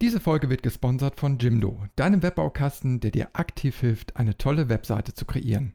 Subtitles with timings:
[0.00, 5.12] Diese Folge wird gesponsert von Jimdo, deinem Webbaukasten, der dir aktiv hilft, eine tolle Webseite
[5.12, 5.74] zu kreieren.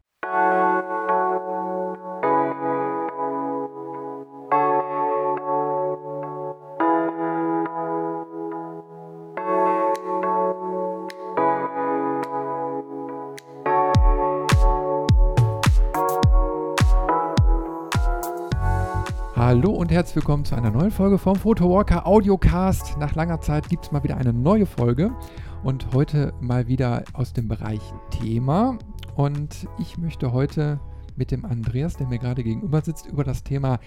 [19.95, 22.97] Herzlich willkommen zu einer neuen Folge vom Photowalker Audiocast.
[22.99, 25.15] Nach langer Zeit gibt es mal wieder eine neue Folge
[25.63, 27.79] und heute mal wieder aus dem Bereich
[28.09, 28.77] Thema.
[29.15, 30.81] Und ich möchte heute
[31.15, 33.79] mit dem Andreas, der mir gerade gegenüber sitzt, über das Thema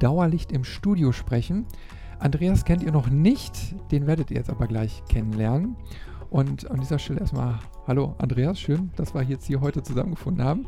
[0.00, 1.64] Dauerlicht im Studio sprechen.
[2.18, 5.76] Andreas kennt ihr noch nicht, den werdet ihr jetzt aber gleich kennenlernen.
[6.28, 10.66] Und an dieser Stelle erstmal Hallo Andreas, schön, dass wir jetzt hier heute zusammengefunden haben.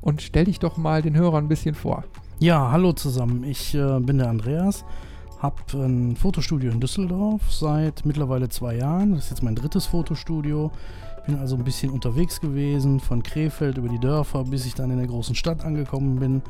[0.00, 2.04] Und stell dich doch mal den Hörern ein bisschen vor.
[2.38, 3.44] Ja, hallo zusammen.
[3.44, 4.84] Ich äh, bin der Andreas,
[5.38, 9.14] habe ein Fotostudio in Düsseldorf seit mittlerweile zwei Jahren.
[9.14, 10.70] Das ist jetzt mein drittes Fotostudio.
[11.24, 14.98] Bin also ein bisschen unterwegs gewesen, von Krefeld über die Dörfer, bis ich dann in
[14.98, 16.42] der großen Stadt angekommen bin.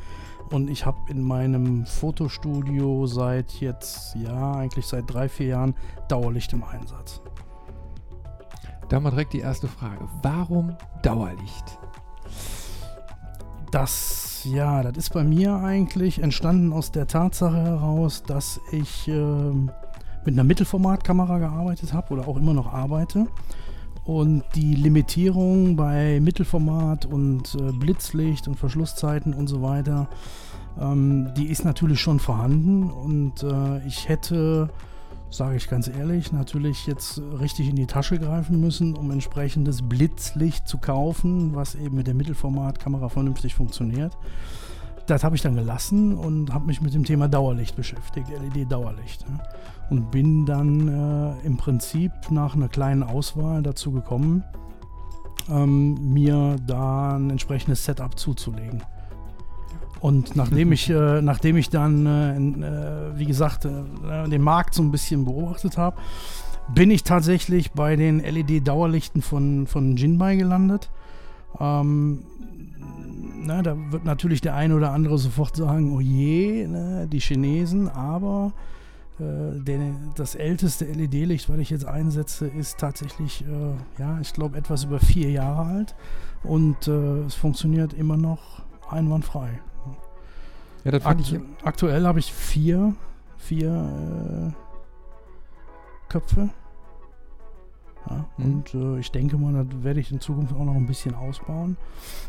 [0.51, 5.73] Und ich habe in meinem Fotostudio seit jetzt, ja, eigentlich seit drei, vier Jahren
[6.09, 7.21] Dauerlicht im Einsatz.
[8.89, 10.05] Da mal direkt die erste Frage.
[10.21, 11.79] Warum Dauerlicht?
[13.71, 19.11] Das, ja, das ist bei mir eigentlich entstanden aus der Tatsache heraus, dass ich äh,
[19.11, 23.27] mit einer Mittelformatkamera gearbeitet habe oder auch immer noch arbeite.
[24.05, 30.07] Und die Limitierung bei Mittelformat und äh, Blitzlicht und Verschlusszeiten und so weiter,
[30.79, 32.89] ähm, die ist natürlich schon vorhanden.
[32.89, 34.69] Und äh, ich hätte
[35.29, 40.67] sage ich ganz ehrlich, natürlich jetzt richtig in die Tasche greifen müssen, um entsprechendes Blitzlicht
[40.67, 44.17] zu kaufen, was eben mit der Mittelformatkamera vernünftig funktioniert.
[45.05, 49.25] Das habe ich dann gelassen und habe mich mit dem Thema Dauerlicht beschäftigt, LED-Dauerlicht.
[49.89, 54.43] Und bin dann äh, im Prinzip nach einer kleinen Auswahl dazu gekommen,
[55.49, 58.83] ähm, mir da ein entsprechendes Setup zuzulegen.
[59.99, 64.83] Und nachdem ich, äh, nachdem ich dann, äh, äh, wie gesagt, äh, den Markt so
[64.83, 65.97] ein bisschen beobachtet habe,
[66.73, 70.91] bin ich tatsächlich bei den LED-Dauerlichten von, von Jinbei gelandet.
[71.59, 72.23] Ähm,
[73.39, 77.87] na, da wird natürlich der eine oder andere sofort sagen, oh je, ne, die Chinesen,
[77.87, 78.51] aber
[79.19, 79.79] äh, der,
[80.15, 84.99] das älteste LED-Licht, was ich jetzt einsetze, ist tatsächlich, äh, ja, ich glaube, etwas über
[84.99, 85.95] vier Jahre alt
[86.43, 89.59] und es funktioniert immer noch einwandfrei.
[90.87, 92.95] Ja, das Akt ich aktuell habe ich vier,
[93.37, 96.49] vier äh, Köpfe.
[98.09, 98.45] Ja, mhm.
[98.45, 101.75] Und äh, ich denke mal, das werde ich in Zukunft auch noch ein bisschen ausbauen.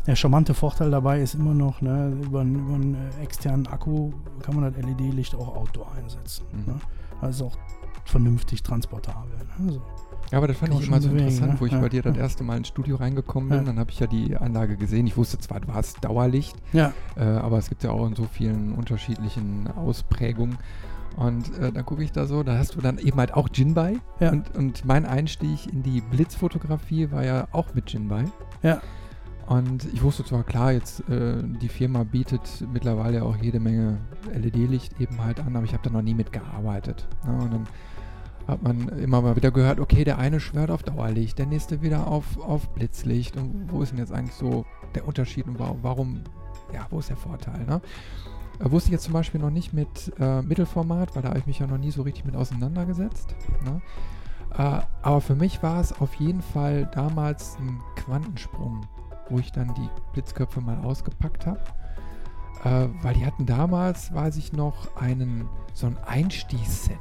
[0.07, 4.11] Der charmante Vorteil dabei ist immer noch, ne, über, über einen äh, externen Akku
[4.41, 6.45] kann man das LED-Licht auch outdoor einsetzen.
[6.51, 6.73] Mhm.
[6.73, 6.79] Ne?
[7.21, 7.57] Also auch
[8.03, 9.37] vernünftig transportabel.
[9.57, 9.71] Ne?
[9.71, 9.81] So.
[10.31, 11.59] Ja, aber das fand ich immer so bewegen, interessant, ne?
[11.59, 13.59] wo ich ja, bei dir das erste Mal ins Studio reingekommen bin.
[13.59, 13.63] Ja.
[13.63, 15.07] Dann habe ich ja die Anlage gesehen.
[15.07, 16.93] Ich wusste zwar, du hast Dauerlicht, ja.
[17.15, 20.57] äh, aber es gibt ja auch in so vielen unterschiedlichen Ausprägungen.
[21.15, 23.97] Und äh, dann gucke ich da so, da hast du dann eben halt auch Jinbei.
[24.19, 24.31] Ja.
[24.31, 28.25] Und, und mein Einstieg in die Blitzfotografie war ja auch mit Jinbei.
[28.61, 28.81] Ja.
[29.47, 33.97] Und ich wusste zwar klar, jetzt äh, die Firma bietet mittlerweile auch jede Menge
[34.31, 37.07] LED-Licht eben halt an, aber ich habe da noch nie mitgearbeitet.
[37.25, 37.33] Ne?
[37.33, 37.67] Und dann
[38.49, 42.07] hat man immer mal wieder gehört, okay, der eine schwört auf Dauerlicht, der nächste wieder
[42.07, 43.37] auf, auf Blitzlicht.
[43.37, 44.65] Und wo ist denn jetzt eigentlich so
[44.95, 46.23] der Unterschied und warum,
[46.73, 47.65] ja, wo ist der Vorteil?
[47.65, 47.81] Ne?
[48.59, 51.47] Äh, wusste ich jetzt zum Beispiel noch nicht mit äh, Mittelformat, weil da habe ich
[51.47, 53.35] mich ja noch nie so richtig mit auseinandergesetzt.
[53.65, 53.81] Ne?
[54.57, 58.81] Äh, aber für mich war es auf jeden Fall damals ein Quantensprung,
[59.29, 61.61] wo ich dann die Blitzköpfe mal ausgepackt habe.
[62.63, 66.97] Äh, weil die hatten damals, weiß ich noch, einen so ein Einstiegsset.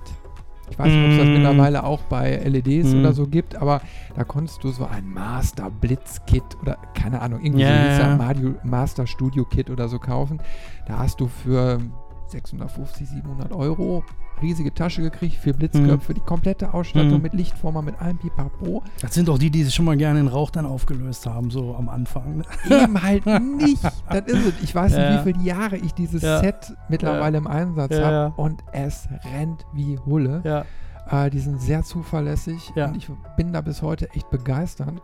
[0.71, 1.33] Ich weiß nicht, ob es das mm.
[1.33, 3.01] mittlerweile auch bei LEDs mm.
[3.01, 3.81] oder so gibt, aber
[4.15, 8.55] da konntest du so ein Master Blitz Kit oder keine Ahnung, irgendwie yeah, so yeah.
[8.65, 10.41] Master Studio Kit oder so kaufen.
[10.87, 11.81] Da hast du für
[12.27, 14.05] 650, 700 Euro
[14.43, 16.15] riesige Tasche gekriegt, vier Blitzköpfe, mhm.
[16.17, 17.23] die komplette Ausstattung mhm.
[17.23, 18.83] mit Lichtformer, mit allem Pipapo.
[19.01, 21.75] Das sind doch die, die sich schon mal gerne in Rauch dann aufgelöst haben, so
[21.75, 22.39] am Anfang.
[22.39, 22.45] Ne?
[22.83, 23.83] Eben halt nicht.
[23.83, 24.63] Das ist es.
[24.63, 25.11] Ich weiß ja.
[25.11, 26.41] nicht, wie viele Jahre ich dieses ja.
[26.41, 27.39] Set mittlerweile ja.
[27.39, 30.65] im Einsatz habe und es rennt wie Hulle.
[31.11, 35.03] Äh, die sind sehr zuverlässig und ich bin da bis heute echt begeistert.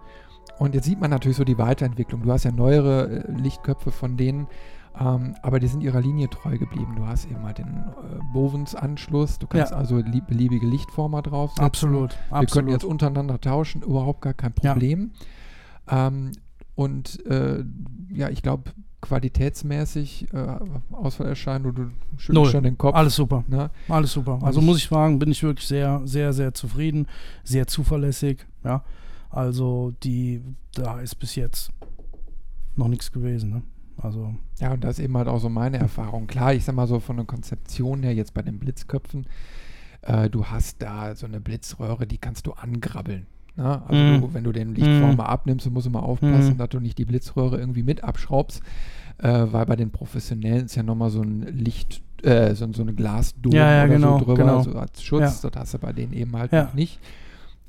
[0.58, 2.22] Und jetzt sieht man natürlich so die Weiterentwicklung.
[2.22, 4.46] Du hast ja neuere äh, Lichtköpfe von denen.
[4.98, 6.94] Ähm, aber die sind ihrer Linie treu geblieben.
[6.96, 9.78] Du hast eben halt den äh, Bovens-Anschluss, du kannst ja.
[9.78, 11.64] also lieb, beliebige Lichtformer draufsetzen.
[11.64, 12.50] Absolut, Wir absolut.
[12.52, 15.10] können jetzt untereinander tauschen, überhaupt gar kein Problem.
[15.90, 16.06] Ja.
[16.06, 16.32] Ähm,
[16.76, 17.64] Und äh,
[18.12, 18.70] ja, ich glaube,
[19.00, 20.56] qualitätsmäßig äh,
[20.92, 22.94] Ausfallerscheinung, du schüttelst schon den Kopf.
[22.94, 23.44] Alles super.
[23.48, 23.70] Ne?
[23.88, 24.38] Alles super.
[24.42, 27.06] Also muss ich sagen, bin ich wirklich sehr, sehr, sehr zufrieden,
[27.42, 28.46] sehr zuverlässig.
[28.64, 28.82] Ja.
[29.30, 30.40] Also die,
[30.74, 31.70] da ist bis jetzt
[32.76, 33.50] noch nichts gewesen.
[33.50, 33.62] Ne?
[33.96, 34.34] Also.
[34.60, 36.26] Ja, und das ist eben halt auch so meine Erfahrung.
[36.26, 39.26] Klar, ich sag mal so von der Konzeption her, jetzt bei den Blitzköpfen,
[40.02, 43.26] äh, du hast da so eine Blitzröhre, die kannst du angrabbeln.
[43.56, 43.82] Ne?
[43.86, 44.20] Also mm.
[44.20, 45.26] du, wenn du den Lichtformer mm.
[45.26, 46.58] abnimmst, musst du mal aufpassen, mm.
[46.58, 48.62] dass du nicht die Blitzröhre irgendwie mit abschraubst,
[49.18, 52.94] äh, weil bei den Professionellen ist ja nochmal so ein Licht, äh, so, so eine
[52.94, 54.62] Glasdose ja, ja, oder genau, so drüber, genau.
[54.62, 55.42] so als Schutz.
[55.42, 55.50] Ja.
[55.50, 56.64] Das hast du bei denen eben halt ja.
[56.64, 56.98] noch nicht.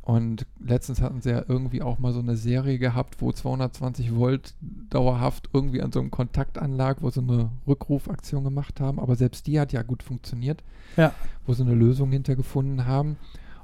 [0.06, 4.54] Und letztens hatten sie ja irgendwie auch mal so eine Serie gehabt, wo 220 Volt
[4.92, 9.00] dauerhaft irgendwie an so einem Kontaktanlag, wo sie eine Rückrufaktion gemacht haben.
[9.00, 10.64] Aber selbst die hat ja gut funktioniert,
[10.96, 11.12] ja.
[11.48, 13.18] wo sie eine Lösung hintergefunden haben.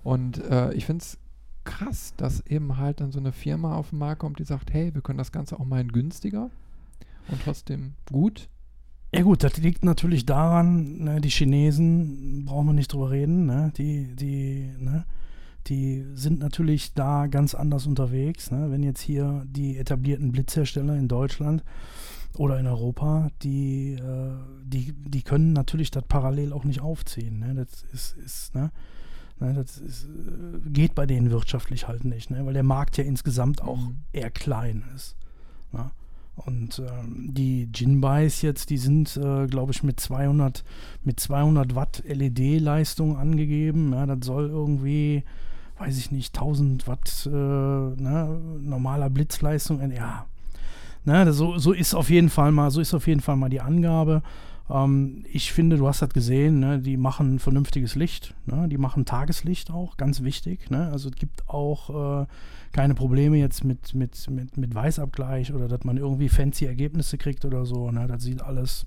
[0.03, 1.19] Und äh, ich finde es
[1.63, 4.95] krass, dass eben halt dann so eine Firma auf den Markt kommt, die sagt, hey,
[4.95, 6.49] wir können das Ganze auch mal in günstiger
[7.27, 8.49] und trotzdem gut.
[9.13, 13.71] Ja gut, das liegt natürlich daran, ne, die Chinesen, brauchen wir nicht drüber reden, ne,
[13.77, 15.05] die, die, ne,
[15.68, 18.52] die sind natürlich da ganz anders unterwegs.
[18.52, 18.72] Ne?
[18.72, 21.63] Wenn jetzt hier die etablierten Blitzhersteller in Deutschland
[22.38, 27.40] oder in Europa, die, äh, die, die können natürlich das parallel auch nicht aufziehen.
[27.40, 27.56] Ne?
[27.56, 28.72] Das ist, ist ne?
[29.40, 32.46] ne das ist, äh, geht bei denen wirtschaftlich halt nicht, ne?
[32.46, 33.98] weil der Markt ja insgesamt auch mhm.
[34.13, 35.16] eher klein ist.
[35.72, 35.92] Ne?
[36.36, 40.63] Und ähm, die Jinbais jetzt, die sind, äh, glaube ich, mit 200,
[41.04, 43.94] mit 200 Watt LED-Leistung angegeben.
[43.94, 45.24] Ja, das soll irgendwie
[45.81, 49.92] weiß ich nicht, 1000 Watt äh, ne, normaler Blitzleistung.
[49.92, 50.25] Ja,
[51.06, 53.62] ne, so, so ist auf jeden Fall mal, so ist auf jeden Fall mal die
[53.62, 54.22] Angabe.
[54.69, 59.06] Ähm, ich finde, du hast das gesehen, ne, die machen vernünftiges Licht, ne, die machen
[59.06, 60.69] Tageslicht auch, ganz wichtig.
[60.69, 62.27] Ne, also es gibt auch äh,
[62.74, 67.44] keine Probleme jetzt mit, mit, mit, mit Weißabgleich oder dass man irgendwie fancy Ergebnisse kriegt
[67.44, 67.89] oder so.
[67.89, 68.86] Ne, das sieht alles,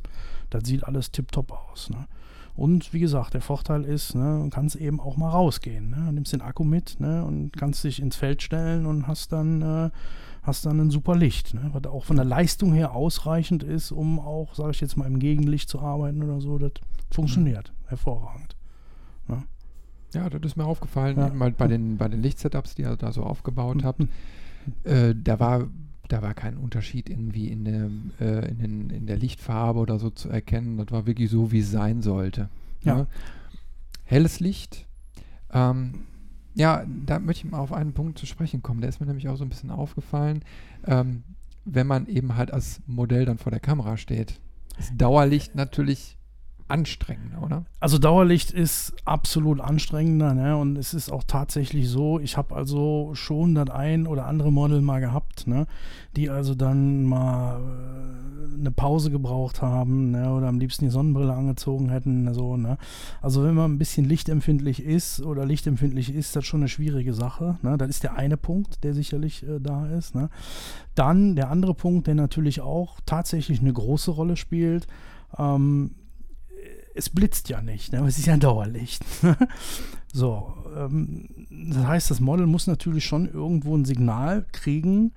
[0.51, 1.91] das sieht alles tipptopp aus.
[1.91, 2.07] Ne.
[2.57, 5.91] Und wie gesagt, der Vorteil ist, ne, du kannst eben auch mal rausgehen.
[5.91, 6.13] Ne?
[6.13, 9.91] Nimmst den Akku mit ne, und kannst dich ins Feld stellen und hast dann, äh,
[10.43, 11.55] hast dann ein super Licht.
[11.55, 11.71] Ne?
[11.73, 15.19] Was auch von der Leistung her ausreichend ist, um auch, sage ich jetzt mal, im
[15.19, 16.59] Gegenlicht zu arbeiten oder so.
[16.59, 16.73] Das
[17.11, 17.89] funktioniert mhm.
[17.89, 18.57] hervorragend.
[19.27, 19.43] Ne?
[20.13, 21.31] Ja, das ist mir aufgefallen, ja.
[21.31, 23.99] mal bei den, bei den Lichtsetups, die ihr da so aufgebaut habt.
[23.99, 24.09] Mhm.
[24.85, 25.67] Äh, da war
[26.09, 27.91] da war kein Unterschied irgendwie in der,
[28.21, 30.77] äh, in, den, in der Lichtfarbe oder so zu erkennen.
[30.77, 32.49] Das war wirklich so, wie es sein sollte.
[32.83, 32.99] Ja.
[32.99, 33.07] ja.
[34.05, 34.87] Helles Licht.
[35.53, 36.05] Ähm,
[36.55, 38.81] ja, da möchte ich mal auf einen Punkt zu sprechen kommen.
[38.81, 40.45] Der ist mir nämlich auch so ein bisschen aufgefallen.
[40.87, 41.25] Ähm,
[41.65, 44.39] wenn man eben halt als Modell dann vor der Kamera steht,
[44.79, 46.17] ist Dauerlicht natürlich
[46.69, 47.65] anstrengender, oder?
[47.79, 50.57] Also Dauerlicht ist absolut anstrengender, ne?
[50.57, 54.81] Und es ist auch tatsächlich so, ich habe also schon das ein oder andere Model
[54.81, 55.67] mal gehabt, ne?
[56.17, 60.33] Die also dann mal äh, eine Pause gebraucht haben, ne?
[60.33, 62.79] Oder am liebsten die Sonnenbrille angezogen hätten, so, ne?
[63.21, 67.59] Also wenn man ein bisschen lichtempfindlich ist oder lichtempfindlich ist, das schon eine schwierige Sache,
[67.61, 67.77] ne?
[67.77, 70.31] Das ist der eine Punkt, der sicherlich äh, da ist, ne?
[70.95, 74.87] Dann der andere Punkt, der natürlich auch tatsächlich eine große Rolle spielt,
[75.37, 75.91] ähm,
[76.95, 78.07] es blitzt ja nicht, ne?
[78.07, 79.05] es ist ja ein Dauerlicht.
[80.13, 85.13] so, ähm, das heißt, das Model muss natürlich schon irgendwo ein Signal kriegen,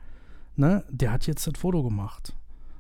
[0.56, 0.84] ne?
[0.90, 2.34] der hat jetzt das Foto gemacht.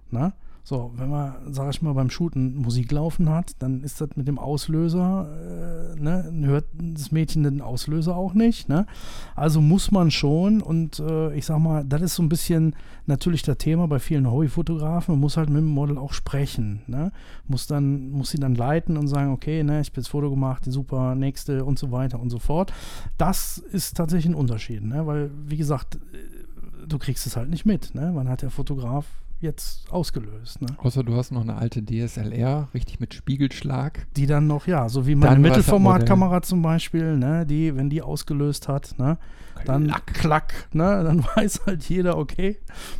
[0.09, 0.33] Ne?
[0.67, 4.27] So, wenn man, sag ich mal, beim Shooten Musik laufen hat, dann ist das mit
[4.27, 8.85] dem Auslöser, äh, ne, hört das Mädchen den Auslöser auch nicht, ne?
[9.33, 13.43] Also muss man schon und äh, ich sag mal, das ist so ein bisschen natürlich
[13.43, 17.13] das Thema bei vielen Hobbyfotografen, man muss halt mit dem Model auch sprechen, ne?
[17.47, 20.65] Muss dann, muss sie dann leiten und sagen, okay, ne, ich habe jetzt Foto gemacht,
[20.65, 22.73] super, nächste und so weiter und so fort.
[23.17, 25.07] Das ist tatsächlich ein Unterschied, ne?
[25.07, 28.11] Weil, wie gesagt, äh, du kriegst es halt nicht mit, ne?
[28.11, 29.05] Man hat der Fotograf
[29.39, 30.61] jetzt ausgelöst.
[30.61, 30.67] Ne?
[30.77, 34.07] Außer du hast noch eine alte DSLR, richtig mit Spiegelschlag.
[34.15, 38.67] Die dann noch, ja, so wie meine Mittelformatkamera zum Beispiel, ne, die, wenn die ausgelöst
[38.67, 39.17] hat, ne,
[39.65, 42.57] dann klack, klack ne, dann weiß halt jeder, okay,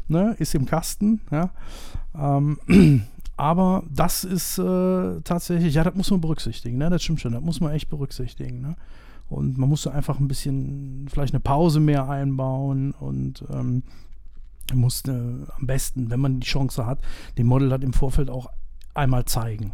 [0.08, 1.50] ne, ist im Kasten, ja.
[2.16, 2.60] Ähm,
[3.38, 7.42] aber das ist äh, tatsächlich, ja, das muss man berücksichtigen, ne, das stimmt schon, das
[7.42, 8.76] muss man echt berücksichtigen, ne.
[9.30, 13.84] Und man muss einfach ein bisschen, vielleicht eine Pause mehr einbauen und ähm,
[14.74, 17.00] muss äh, am besten, wenn man die Chance hat,
[17.38, 18.48] dem Model das im Vorfeld auch
[18.94, 19.74] einmal zeigen.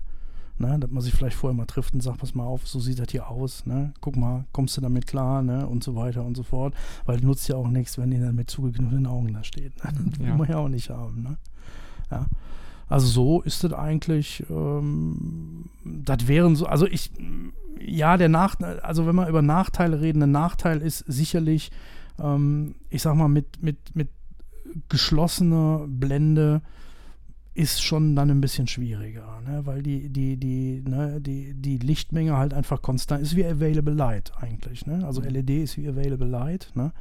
[0.59, 2.99] Ne, dass man sich vielleicht vorher mal trifft und sagt, pass mal auf, so sieht
[2.99, 3.91] das hier aus, ne?
[4.01, 5.65] Guck mal, kommst du damit klar, ne?
[5.65, 6.75] Und so weiter und so fort.
[7.05, 9.83] Weil nutzt ja auch nichts, wenn die dann mit zugekniffenen Augen da steht.
[9.83, 9.91] Ne?
[9.91, 10.25] Das ja.
[10.27, 11.37] will man ja auch nicht haben, ne?
[12.11, 12.27] Ja.
[12.87, 17.11] Also so ist das eigentlich, ähm, das wären so, also ich,
[17.79, 21.71] ja, der Nachteil, also wenn wir über Nachteile reden, ein Nachteil ist sicherlich,
[22.19, 24.09] ähm, ich sag mal, mit, mit, mit
[24.89, 26.61] geschlossene Blende
[27.55, 29.65] ist schon dann ein bisschen schwieriger, ne?
[29.65, 34.31] weil die, die, die, ne, die, die Lichtmenge halt einfach konstant ist wie Available Light
[34.39, 34.87] eigentlich.
[34.87, 35.05] Ne?
[35.05, 35.27] Also mhm.
[35.27, 36.71] LED ist wie Available Light.
[36.73, 36.91] Ne?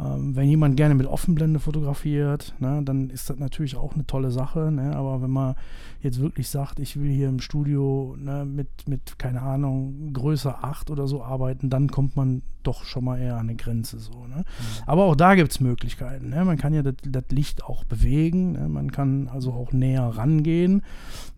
[0.00, 4.32] Ähm, wenn jemand gerne mit Offenblende fotografiert, ne, dann ist das natürlich auch eine tolle
[4.32, 4.72] Sache.
[4.72, 4.94] Ne?
[4.96, 5.54] Aber wenn man
[6.02, 10.90] jetzt wirklich sagt, ich will hier im Studio ne, mit, mit, keine Ahnung, Größe 8
[10.90, 13.98] oder so arbeiten, dann kommt man doch schon mal eher an eine Grenze.
[13.98, 14.38] So, ne?
[14.38, 14.42] Mhm.
[14.86, 16.30] Aber auch da gibt es Möglichkeiten.
[16.30, 16.44] Ne?
[16.44, 18.68] Man kann ja das Licht auch bewegen, ne?
[18.68, 20.82] man kann also auch näher rangehen.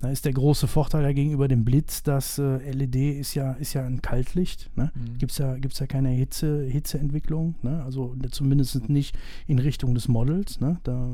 [0.00, 3.74] Da ist der große Vorteil ja gegenüber dem Blitz, dass äh, LED ist ja, ist
[3.74, 4.70] ja ein Kaltlicht.
[4.76, 4.92] Ne?
[4.94, 5.18] Mhm.
[5.18, 7.82] Gibt es ja, gibt's ja keine Hitze, Hitzeentwicklung, ne?
[7.84, 9.16] also zumindest nicht
[9.46, 10.60] in Richtung des Models.
[10.60, 10.78] Ne?
[10.84, 11.08] Da,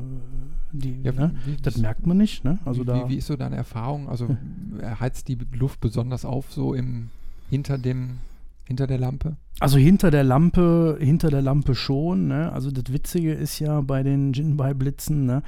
[0.71, 1.35] die, ja, ne?
[1.45, 2.43] wie, das merkt man nicht.
[2.43, 2.59] Ne?
[2.65, 4.09] Also wie, da, wie, ist so deine Erfahrung?
[4.09, 4.35] Also
[4.99, 7.09] heizt die Luft besonders auf so im
[7.49, 8.17] hinter dem
[8.65, 9.37] hinter der Lampe?
[9.59, 12.27] Also hinter der Lampe, hinter der Lampe schon.
[12.27, 12.51] Ne?
[12.51, 15.43] Also das Witzige ist ja bei den Jinbei-Blitzen, ne?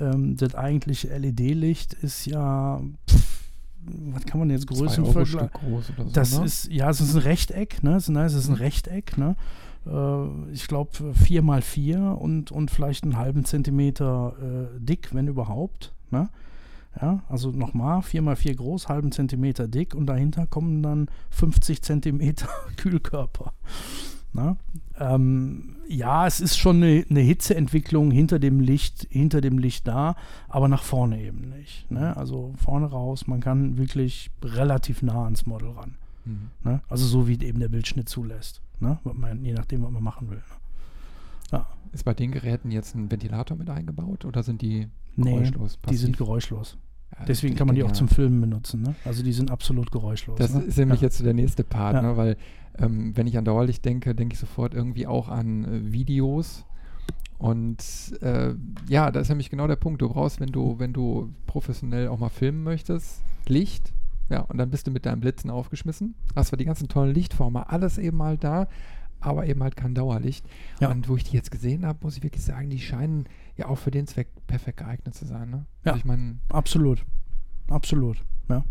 [0.00, 3.38] ähm, das eigentliche LED-Licht ist ja, pff,
[4.12, 5.50] was kann man jetzt Größenvergleich?
[5.52, 6.44] groß oder so, Das ne?
[6.44, 7.96] ist, ja, es ist ein Rechteck, ne?
[7.96, 9.34] Es, nein, es ist ein Rechteck, ne?
[9.86, 15.26] Äh, ich glaube 4 mal 4 und, und vielleicht einen halben Zentimeter äh, dick, wenn
[15.26, 15.94] überhaupt.
[16.10, 16.28] Ne?
[17.00, 23.52] Ja, also nochmal, 4x4 groß, halben Zentimeter dick und dahinter kommen dann 50 Zentimeter Kühlkörper.
[24.32, 24.56] Na?
[24.98, 30.16] Ähm, ja, es ist schon eine, eine, Hitzeentwicklung hinter dem Licht, hinter dem Licht da,
[30.48, 31.90] aber nach vorne eben nicht.
[31.90, 32.16] Ne?
[32.16, 35.94] Also vorne raus, man kann wirklich relativ nah ans Model ran.
[36.24, 36.50] Mhm.
[36.62, 36.80] Ne?
[36.88, 38.60] Also so wie eben der Bildschnitt zulässt.
[38.80, 38.98] Ne?
[39.04, 40.42] Man, je nachdem, was man machen will.
[41.52, 41.68] Ja.
[41.92, 45.78] Ist bei den Geräten jetzt ein Ventilator mit eingebaut oder sind die geräuschlos?
[45.84, 46.76] Nee, die sind geräuschlos.
[47.18, 48.82] Ja, Deswegen kann man die auch zum Filmen benutzen.
[48.82, 48.94] Ne?
[49.04, 50.38] Also die sind absolut geräuschlos.
[50.38, 50.62] Das ne?
[50.62, 51.06] ist nämlich ja.
[51.06, 52.02] jetzt der nächste Part, ja.
[52.02, 52.16] ne?
[52.16, 52.36] weil
[52.78, 56.64] ähm, wenn ich an Dauerlicht denke, denke ich sofort irgendwie auch an äh, Videos.
[57.38, 57.82] Und
[58.20, 58.54] äh,
[58.88, 60.02] ja, da ist nämlich genau der Punkt.
[60.02, 63.92] Du brauchst, wenn du, wenn du professionell auch mal filmen möchtest, Licht.
[64.28, 66.14] Ja, und dann bist du mit deinem Blitzen aufgeschmissen.
[66.36, 68.68] Hast zwar die ganzen tollen Lichtformen, alles eben mal da,
[69.20, 70.46] aber eben halt kein Dauerlicht.
[70.80, 70.90] Ja.
[70.90, 73.78] Und wo ich die jetzt gesehen habe, muss ich wirklich sagen, die scheinen ja auch
[73.78, 75.50] für den Zweck perfekt geeignet zu sein.
[75.50, 75.66] Ne?
[75.84, 77.04] Ja, also ich mein, absolut.
[77.68, 78.64] Absolut, ja.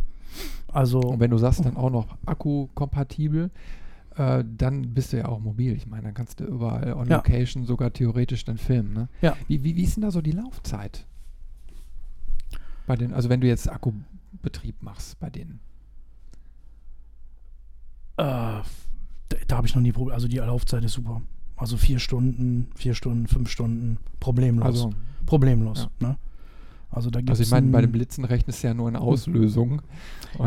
[0.68, 3.52] Also, und wenn du sagst, dann auch noch akkukompatibel,
[4.16, 5.74] äh, dann bist du ja auch mobil.
[5.74, 7.18] Ich meine, dann kannst du überall on ja.
[7.18, 8.94] Location sogar theoretisch dann filmen.
[8.94, 9.10] Ne?
[9.22, 9.38] Ja.
[9.48, 11.06] Wie, wie, wie ist denn da so die Laufzeit?
[12.86, 15.60] Bei den, also wenn du jetzt Akkubetrieb machst bei denen?
[18.18, 18.62] Äh,
[19.48, 20.14] da, habe ich noch nie Probleme.
[20.16, 21.22] Also die Laufzeit ist super.
[21.56, 24.66] Also vier Stunden, vier Stunden, fünf Stunden, problemlos.
[24.66, 24.94] Also,
[25.26, 25.90] problemlos.
[26.00, 26.08] Ja.
[26.08, 26.18] Ne?
[26.90, 29.82] Also da Also ich meine, bei den Blitzen rechnest du ja nur eine Auslösung.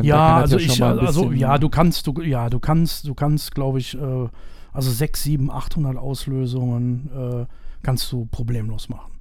[0.02, 3.78] ja, also ja ich, also ja, du kannst, du, ja, du kannst, du kannst, glaube
[3.78, 4.28] ich, äh,
[4.72, 7.46] also 6, 7, 800 Auslösungen äh,
[7.82, 9.12] kannst du problemlos machen.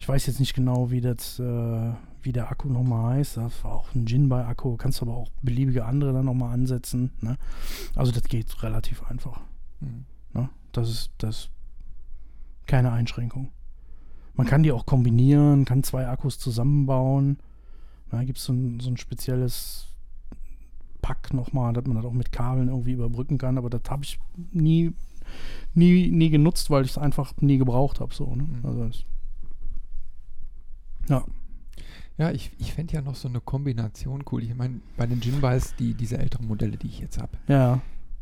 [0.00, 1.92] Ich weiß jetzt nicht genau, wie das, äh,
[2.24, 3.36] wie der Akku nochmal heißt.
[3.36, 4.76] Das war auch ein Jinbei-Akku.
[4.76, 7.12] Kannst aber auch beliebige andere dann nochmal ansetzen.
[7.20, 7.36] Ne?
[7.94, 9.40] Also das geht relativ einfach.
[9.80, 10.04] Mhm.
[10.32, 10.48] Ne?
[10.72, 11.50] Das ist das
[12.66, 13.50] keine Einschränkung.
[14.34, 17.38] Man kann die auch kombinieren, kann zwei Akkus zusammenbauen.
[18.10, 19.88] Da gibt es so ein, so ein spezielles
[21.02, 23.58] Pack nochmal, dass man das auch mit Kabeln irgendwie überbrücken kann.
[23.58, 24.18] Aber das habe ich
[24.52, 24.92] nie,
[25.74, 28.14] nie, nie genutzt, weil ich es einfach nie gebraucht habe.
[28.14, 28.44] So, ne?
[28.44, 28.66] Mhm.
[28.66, 28.90] also
[31.08, 31.24] ja.
[32.16, 34.42] Ja, ich, ich fände ja noch so eine Kombination cool.
[34.42, 37.80] Ich meine, bei den Jinbais, die, diese älteren Modelle, die ich jetzt habe, ja.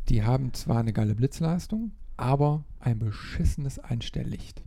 [0.09, 4.63] die haben zwar eine geile Blitzleistung, aber ein beschissenes Einstelllicht.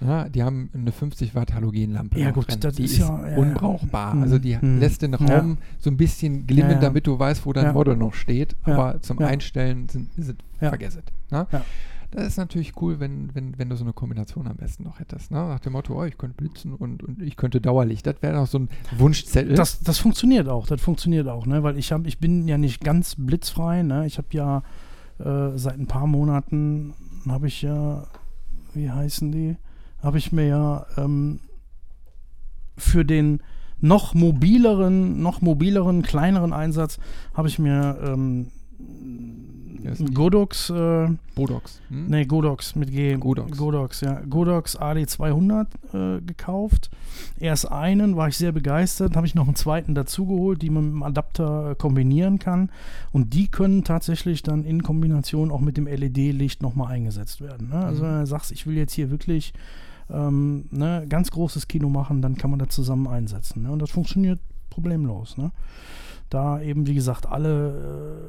[0.00, 2.20] Ja, die haben eine 50 Watt Halogenlampe.
[2.20, 2.60] Ja, gut, drin.
[2.60, 4.14] das die ist, ja, unbrauchbar.
[4.14, 4.22] Ja.
[4.22, 4.78] Also die hm.
[4.78, 8.54] lässt den Raum so ein bisschen glimmen, damit du weißt, wo dein Model noch steht.
[8.62, 11.02] Aber zum Einstellen sind, sind vergessen.
[12.10, 15.30] Das ist natürlich cool, wenn, wenn, wenn du so eine Kombination am besten noch hättest.
[15.30, 15.38] Ne?
[15.38, 18.06] Nach dem Motto, oh, ich könnte blitzen und, und ich könnte Dauerlicht.
[18.06, 19.54] Das wäre noch so ein Wunschzettel.
[19.54, 21.62] Das, das funktioniert auch, das funktioniert auch, ne?
[21.62, 23.82] weil ich, hab, ich bin ja nicht ganz blitzfrei.
[23.82, 24.06] Ne?
[24.06, 24.62] Ich habe ja
[25.18, 26.94] äh, seit ein paar Monaten,
[27.28, 28.06] habe ich ja,
[28.72, 29.56] wie heißen die?
[30.02, 31.40] habe ich mir ja ähm,
[32.76, 33.40] für den
[33.80, 36.98] noch mobileren, noch mobileren, kleineren Einsatz
[37.34, 38.48] habe ich mir ähm,
[40.14, 40.70] Godox.
[40.70, 41.80] Äh, Bodox.
[41.88, 42.06] Hm?
[42.08, 43.14] Nee, Godox mit G.
[43.16, 43.56] Godox.
[43.56, 44.20] Godox, ja.
[44.28, 46.90] Godox AD200 äh, gekauft.
[47.38, 49.16] Erst einen, war ich sehr begeistert.
[49.16, 52.70] Habe ich noch einen zweiten dazugeholt, die man mit dem Adapter äh, kombinieren kann.
[53.12, 57.68] Und die können tatsächlich dann in Kombination auch mit dem LED-Licht nochmal eingesetzt werden.
[57.70, 57.76] Ne?
[57.76, 58.08] Also, mhm.
[58.08, 59.52] wenn du sagst, ich will jetzt hier wirklich
[60.10, 63.62] ähm, ne, ganz großes Kino machen, dann kann man das zusammen einsetzen.
[63.62, 63.70] Ne?
[63.70, 64.40] Und das funktioniert
[64.70, 65.36] problemlos.
[65.36, 65.50] Ne?
[66.30, 68.20] Da eben, wie gesagt, alle,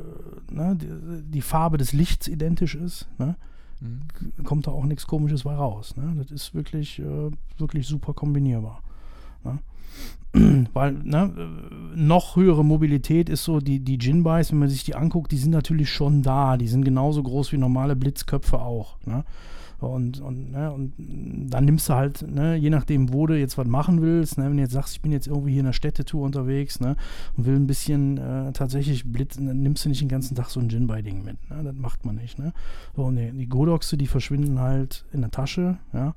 [0.52, 3.08] äh, ne, die, die, Farbe des Lichts identisch ist.
[3.18, 3.36] Ne?
[3.82, 4.44] mhm.
[4.44, 5.96] kommt da auch nichts Komisches bei raus.
[5.98, 6.16] Ne?
[6.18, 8.82] Das ist wirklich, äh, wirklich super kombinierbar.
[9.44, 9.60] Ne?
[10.74, 11.34] Weil ne,
[11.96, 15.52] noch höhere Mobilität ist so, die, die Gin-Buys, wenn man sich die anguckt, die sind
[15.52, 16.58] natürlich schon da.
[16.58, 18.98] Die sind genauso groß wie normale Blitzköpfe auch.
[19.06, 19.24] Ne?
[19.80, 23.68] Und, und, ne, und dann nimmst du halt, ne, je nachdem, wo du jetzt was
[23.68, 26.26] machen willst, ne, wenn du jetzt sagst, ich bin jetzt irgendwie hier in der Städtetour
[26.26, 26.98] unterwegs ne,
[27.38, 30.60] und will ein bisschen äh, tatsächlich blitzen, dann nimmst du nicht den ganzen Tag so
[30.60, 31.38] ein Gin-By-Ding mit.
[31.50, 32.38] Ne, das macht man nicht.
[32.38, 32.54] Ne?
[32.96, 36.14] So, und die, die Godoxe, die verschwinden halt in der Tasche, ja.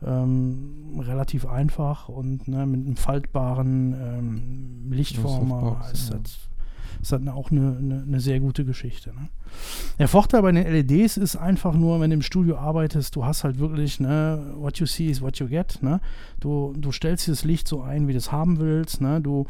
[0.00, 6.48] Ähm, relativ einfach und ne, mit einem faltbaren ähm, Lichtformer ist das
[7.00, 9.10] ist halt auch eine, eine, eine, sehr gute Geschichte.
[9.10, 9.28] Ne?
[9.98, 13.44] Der Vorteil bei den LEDs ist einfach nur, wenn du im Studio arbeitest, du hast
[13.44, 15.78] halt wirklich, ne, what you see is what you get.
[15.82, 16.00] Ne?
[16.40, 19.00] Du, du stellst dir das Licht so ein, wie du es haben willst.
[19.00, 19.20] Ne?
[19.20, 19.46] Du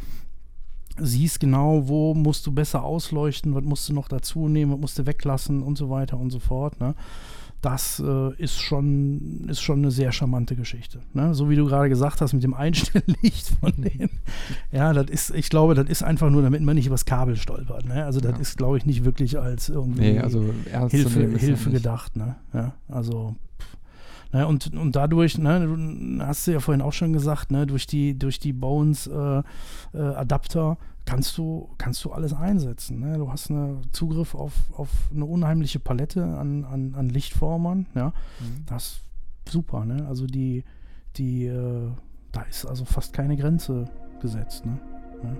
[0.98, 4.98] siehst genau, wo musst du besser ausleuchten, was musst du noch dazu nehmen, was musst
[4.98, 6.80] du weglassen und so weiter und so fort.
[6.80, 6.94] Ne?
[7.60, 11.00] Das äh, ist, schon, ist schon eine sehr charmante Geschichte.
[11.12, 11.34] Ne?
[11.34, 14.10] So wie du gerade gesagt hast mit dem Einstelllicht von denen.
[14.70, 17.86] Ja, das ist, ich glaube, das ist einfach nur, damit man nicht übers Kabel stolpert.
[17.86, 18.04] Ne?
[18.04, 18.38] Also das ja.
[18.38, 20.44] ist, glaube ich, nicht wirklich als irgendwie nee, also
[20.88, 22.16] Hilfe, Hilfe gedacht.
[22.16, 22.36] Ne?
[22.52, 23.34] Ja, also
[24.30, 27.86] Ne, und, und dadurch, ne, du hast du ja vorhin auch schon gesagt, ne, durch
[27.86, 29.42] die, durch die Bones äh,
[29.94, 30.76] äh, Adapter
[31.08, 33.00] kannst du, kannst du alles einsetzen.
[33.00, 33.16] Ne?
[33.16, 37.86] Du hast einen Zugriff auf, auf eine unheimliche Palette an, an, an Lichtformern.
[37.94, 38.08] Ja?
[38.40, 38.66] Mhm.
[38.66, 39.00] Das
[39.46, 39.86] ist super.
[39.86, 40.06] Ne?
[40.06, 40.64] Also die,
[41.16, 41.90] die, äh,
[42.30, 43.86] da ist also fast keine Grenze
[44.20, 44.66] gesetzt.
[44.66, 44.78] Ne?
[45.24, 45.36] Ja.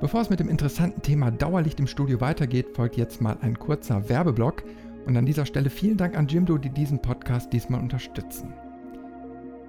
[0.00, 4.08] Bevor es mit dem interessanten Thema Dauerlicht im Studio weitergeht, folgt jetzt mal ein kurzer
[4.08, 4.62] Werbeblock.
[5.06, 8.54] Und an dieser Stelle vielen Dank an Jimdo, die diesen Podcast diesmal unterstützen.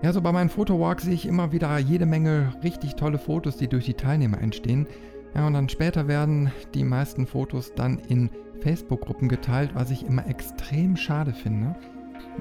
[0.01, 3.67] Ja, so bei meinen Fotowalks sehe ich immer wieder jede Menge richtig tolle Fotos, die
[3.67, 4.87] durch die Teilnehmer entstehen.
[5.35, 8.29] Ja, und dann später werden die meisten Fotos dann in
[8.61, 11.75] Facebook-Gruppen geteilt, was ich immer extrem schade finde,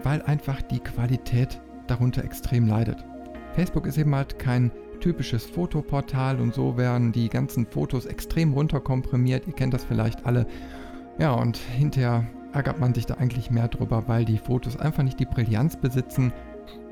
[0.05, 3.05] weil einfach die Qualität darunter extrem leidet.
[3.55, 9.49] Facebook ist eben halt kein typisches Fotoportal und so werden die ganzen Fotos extrem runterkomprimiert.
[9.49, 10.47] Ihr kennt das vielleicht alle.
[11.19, 15.19] Ja, und hinterher ärgert man sich da eigentlich mehr drüber, weil die Fotos einfach nicht
[15.19, 16.33] die Brillanz besitzen,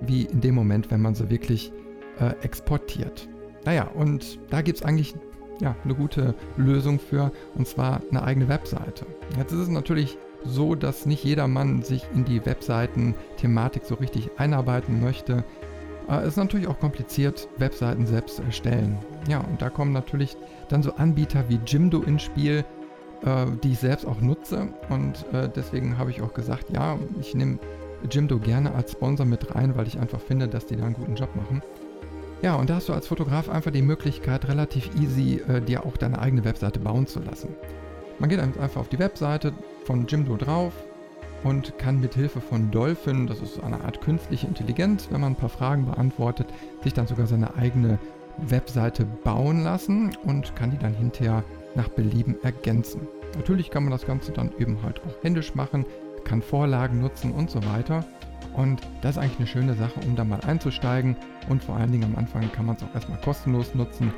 [0.00, 1.72] wie in dem Moment, wenn man sie wirklich
[2.20, 3.28] äh, exportiert.
[3.64, 5.14] Naja, und da gibt es eigentlich
[5.60, 9.06] ja, eine gute Lösung für, und zwar eine eigene Webseite.
[9.38, 15.00] Jetzt ist es natürlich so, dass nicht jedermann sich in die Webseiten-Thematik so richtig einarbeiten
[15.00, 15.44] möchte.
[16.08, 18.98] Äh, es ist natürlich auch kompliziert, Webseiten selbst zu erstellen.
[19.28, 20.36] Ja, und da kommen natürlich
[20.68, 22.64] dann so Anbieter wie Jimdo ins Spiel,
[23.24, 24.68] äh, die ich selbst auch nutze.
[24.88, 27.58] Und äh, deswegen habe ich auch gesagt, ja, ich nehme
[28.10, 31.14] Jimdo gerne als Sponsor mit rein, weil ich einfach finde, dass die da einen guten
[31.14, 31.62] Job machen.
[32.42, 35.96] Ja, und da hast du als Fotograf einfach die Möglichkeit, relativ easy äh, dir auch
[35.96, 37.48] deine eigene Webseite bauen zu lassen.
[38.18, 39.52] Man geht einfach auf die Webseite
[39.84, 40.72] von Jimdo drauf
[41.44, 45.36] und kann mit Hilfe von Dolphin, das ist eine Art künstliche Intelligenz, wenn man ein
[45.36, 46.46] paar Fragen beantwortet,
[46.82, 47.98] sich dann sogar seine eigene
[48.38, 51.42] Webseite bauen lassen und kann die dann hinterher
[51.74, 53.08] nach Belieben ergänzen.
[53.36, 55.84] Natürlich kann man das Ganze dann eben halt auch händisch machen,
[56.26, 58.04] kann Vorlagen nutzen und so weiter.
[58.54, 61.16] Und das ist eigentlich eine schöne Sache, um da mal einzusteigen.
[61.48, 64.12] Und vor allen Dingen am Anfang kann man es auch erstmal kostenlos nutzen.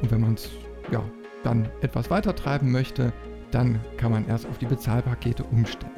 [0.00, 0.50] Und wenn man es
[0.90, 1.02] ja,
[1.44, 3.12] dann etwas weiter treiben möchte,
[3.50, 5.92] dann kann man erst auf die Bezahlpakete umstellen.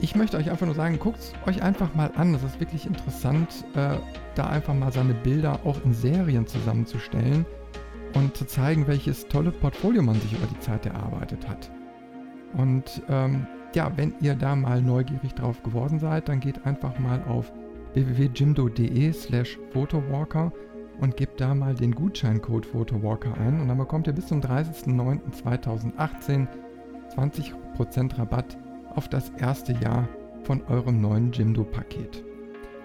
[0.00, 2.32] Ich möchte euch einfach nur sagen, guckt es euch einfach mal an.
[2.32, 3.96] Das ist wirklich interessant, äh,
[4.36, 7.44] da einfach mal seine Bilder auch in Serien zusammenzustellen
[8.14, 11.70] und zu zeigen, welches tolle Portfolio man sich über die Zeit erarbeitet hat.
[12.56, 17.22] Und ähm, ja, wenn ihr da mal neugierig drauf geworden seid, dann geht einfach mal
[17.24, 17.50] auf
[17.94, 20.52] www.jimdo.de slash photowalker
[21.00, 26.46] und gebt da mal den Gutscheincode Photowalker ein und dann bekommt ihr bis zum 30.09.2018
[27.16, 28.58] 20% Rabatt
[28.94, 30.08] auf das erste Jahr
[30.42, 32.24] von eurem neuen Jimdo-Paket.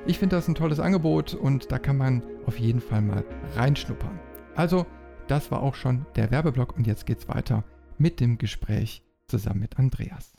[0.06, 3.24] Ich finde das ein tolles Angebot und da kann man auf jeden Fall mal
[3.56, 4.19] reinschnuppern.
[4.56, 4.86] Also,
[5.28, 7.63] das war auch schon der Werbeblock und jetzt geht's weiter
[7.98, 10.34] mit dem Gespräch zusammen mit Andreas.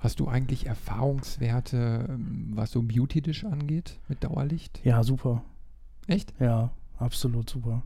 [0.00, 4.80] Hast du eigentlich Erfahrungswerte, ähm, was so Beauty-Dish angeht mit Dauerlicht?
[4.82, 5.42] Ja, super.
[6.06, 6.32] Echt?
[6.40, 7.82] Ja, absolut super.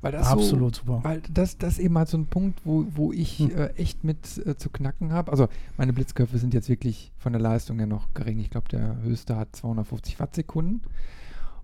[0.00, 1.00] Weil das Absolut so, super.
[1.02, 3.50] Weil das, das eben halt so ein Punkt, wo, wo ich hm.
[3.56, 5.30] äh, echt mit äh, zu knacken habe.
[5.32, 8.38] Also meine Blitzköpfe sind jetzt wirklich von der Leistung her noch gering.
[8.38, 10.82] Ich glaube, der höchste hat 250 Wattsekunden.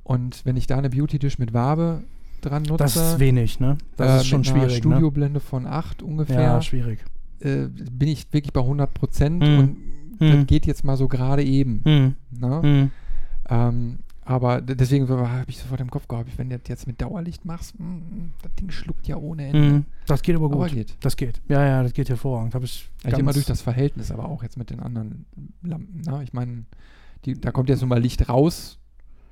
[0.03, 2.03] Und wenn ich da eine Beauty-Dish mit Wabe
[2.41, 2.85] dran nutze.
[2.85, 3.79] Das ist wenig, ne?
[3.97, 4.63] Das äh, ist schon schwierig.
[4.63, 4.79] Eine ne?
[4.79, 5.41] Studioblende ne?
[5.41, 6.41] von 8 ungefähr.
[6.41, 7.05] Ja, schwierig
[7.41, 9.59] äh, bin ich wirklich bei 100 Prozent mhm.
[9.59, 9.77] und
[10.19, 10.47] das mhm.
[10.47, 11.83] geht jetzt mal so gerade eben.
[11.85, 12.15] Mhm.
[12.39, 12.91] Ne?
[13.49, 17.45] Ähm, aber deswegen habe ich sofort im Kopf gehabt, wenn du das jetzt mit Dauerlicht
[17.45, 19.85] machst, mh, mm, mm, das Ding schluckt ja ohne Ende.
[20.07, 20.57] Das geht aber gut.
[20.57, 20.97] Aber geht.
[21.01, 21.43] Das geht.
[21.49, 22.55] Ja, ja, das geht hervorragend.
[22.55, 25.27] Habe ich, ich immer durch das Verhältnis, aber auch jetzt mit den anderen
[25.63, 26.01] Lampen.
[26.01, 26.23] Ne?
[26.25, 26.65] Ich meine,
[27.27, 28.79] da kommt jetzt nun mal Licht raus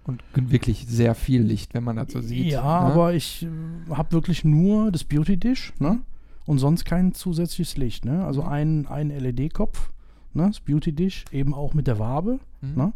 [0.04, 2.52] und wirklich sehr viel Licht, wenn man das so sieht.
[2.52, 2.92] Ja, ne?
[2.92, 6.00] aber ich äh, habe wirklich nur das Beauty Dish ne?
[6.44, 8.04] Und sonst kein zusätzliches Licht.
[8.04, 8.24] Ne?
[8.24, 9.92] Also ein, ein LED-Kopf,
[10.32, 10.48] ne?
[10.48, 12.40] das Beauty Dish, eben auch mit der Wabe.
[12.60, 12.74] Mhm.
[12.74, 12.92] Ne?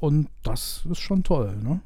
[0.00, 1.56] Und das ist schon toll.
[1.56, 1.80] Ne?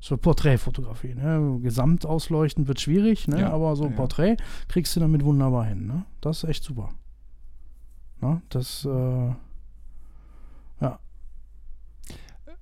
[0.00, 1.14] So Porträtfotografie.
[1.14, 1.58] Ne?
[1.62, 3.40] Gesamt ausleuchten wird schwierig, ne?
[3.40, 3.96] Ja, aber so ein ja.
[3.96, 4.36] Porträt
[4.68, 5.86] kriegst du damit wunderbar hin.
[5.86, 6.04] Ne?
[6.20, 6.90] Das ist echt super.
[8.20, 8.40] Ne?
[8.48, 9.28] Das, äh,
[10.80, 10.98] ja.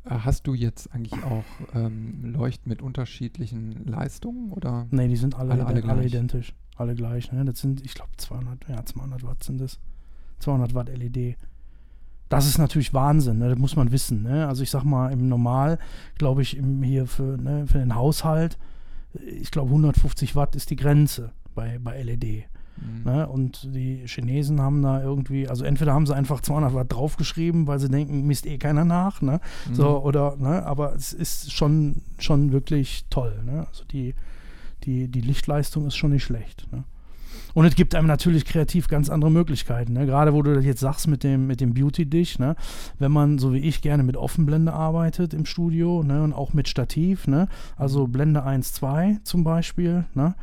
[0.06, 4.52] Hast du jetzt eigentlich auch ähm, Leuchten mit unterschiedlichen Leistungen?
[4.52, 4.86] Oder?
[4.90, 6.54] Nee, die sind alle, alle, alle, alle identisch.
[6.76, 7.32] Alle gleich.
[7.32, 7.44] Ne?
[7.44, 9.78] Das sind, ich glaube, 200, ja, 200 Watt sind das.
[10.40, 11.36] 200 Watt LED.
[12.28, 13.48] Das ist natürlich Wahnsinn, ne?
[13.50, 14.22] das muss man wissen.
[14.22, 14.46] Ne?
[14.46, 15.78] Also ich sag mal, im Normal,
[16.18, 18.58] glaube ich, im, hier für, ne, für den Haushalt,
[19.12, 22.46] ich glaube 150 Watt ist die Grenze bei, bei LED.
[22.76, 23.10] Mhm.
[23.10, 23.28] Ne?
[23.28, 27.78] Und die Chinesen haben da irgendwie, also entweder haben sie einfach 200 Watt draufgeschrieben, weil
[27.78, 29.40] sie denken, misst eh keiner nach, ne?
[29.68, 29.74] Mhm.
[29.74, 30.64] So, oder, ne?
[30.64, 33.42] aber es ist schon, schon wirklich toll.
[33.44, 33.66] Ne?
[33.68, 34.14] Also die,
[34.84, 36.66] die, die Lichtleistung ist schon nicht schlecht.
[36.72, 36.84] Ne?
[37.54, 39.92] Und es gibt einem natürlich kreativ ganz andere Möglichkeiten.
[39.92, 40.06] Ne?
[40.06, 42.56] Gerade wo du das jetzt sagst mit dem, mit dem Beauty-Dich, ne?
[42.98, 46.22] wenn man, so wie ich, gerne mit Offenblende arbeitet im Studio ne?
[46.22, 47.48] und auch mit Stativ, ne?
[47.76, 50.34] also Blende 1, 2 zum Beispiel, ne?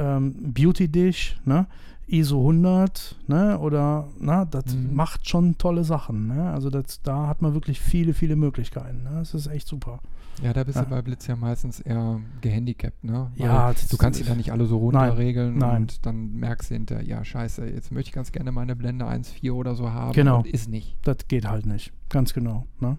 [0.00, 1.66] Ähm, Beauty-Dish, ne?
[2.10, 4.94] ISO 100, ne, oder, na, das mhm.
[4.94, 9.10] macht schon tolle Sachen, ne, also das, da hat man wirklich viele, viele Möglichkeiten, ne,
[9.20, 10.00] das ist echt super.
[10.42, 10.84] Ja, da bist ja.
[10.84, 13.30] du bei Blitz ja meistens eher gehandicapt, ne?
[13.36, 16.74] Weil ja, du kannst sie da nicht alle so runterregeln nein, und dann merkst du
[16.74, 20.12] hinter, ja, scheiße, jetzt möchte ich ganz gerne meine Blende 1.4 oder so haben.
[20.12, 20.38] Genau.
[20.38, 20.96] Und ist nicht.
[21.02, 21.92] Das geht halt nicht.
[22.08, 22.96] Ganz genau, ne?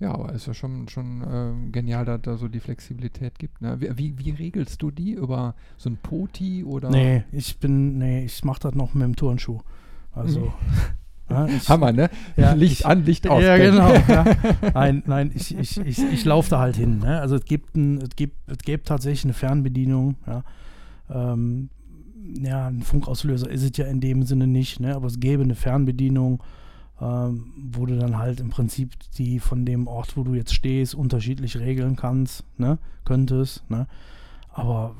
[0.00, 3.60] Ja, aber ist ja schon, schon äh, genial, dass da so die Flexibilität gibt.
[3.60, 3.78] Ne?
[3.80, 5.12] Wie, wie, regelst du die?
[5.12, 6.88] Über so ein Poti oder?
[6.88, 9.60] Nee, ich bin, nee, ich mach das noch mit dem Turnschuh.
[10.12, 10.40] Also.
[10.40, 10.52] Mhm.
[11.28, 12.08] Ja, ich, Hammer, ne?
[12.34, 13.42] Ja, Licht ich, an, Licht aus.
[13.42, 13.92] Ja, genau.
[14.08, 14.24] Ja.
[14.74, 17.00] Nein, nein, ich, ich, ich, ich laufe da halt hin.
[17.00, 17.20] Ne?
[17.20, 20.16] Also es gibt, ein, es, gibt, es gibt tatsächlich eine Fernbedienung.
[20.26, 20.42] Ja.
[21.10, 21.68] Ähm,
[22.40, 24.94] ja, ein Funkauslöser ist es ja in dem Sinne nicht, ne?
[24.94, 26.42] aber es gäbe eine Fernbedienung
[27.00, 30.94] ähm, wo du dann halt im Prinzip die von dem Ort, wo du jetzt stehst,
[30.94, 32.78] unterschiedlich regeln kannst, ne?
[33.04, 33.86] Könntest, ne?
[34.52, 34.94] Aber.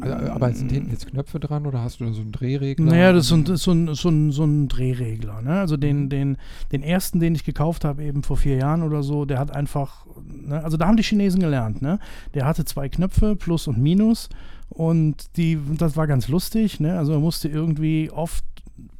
[0.00, 2.86] Also, aber sind hinten jetzt Knöpfe dran oder hast du da so einen Drehregler?
[2.86, 5.42] Naja, das ist so ein, so ein, so ein, so ein Drehregler.
[5.42, 5.60] Ne?
[5.60, 6.08] Also den, mhm.
[6.08, 6.36] den,
[6.72, 10.06] den ersten, den ich gekauft habe, eben vor vier Jahren oder so, der hat einfach,
[10.24, 10.64] ne?
[10.64, 12.00] also da haben die Chinesen gelernt, ne?
[12.34, 14.28] Der hatte zwei Knöpfe, Plus und Minus.
[14.70, 16.98] Und die, das war ganz lustig, ne?
[16.98, 18.44] Also man musste irgendwie oft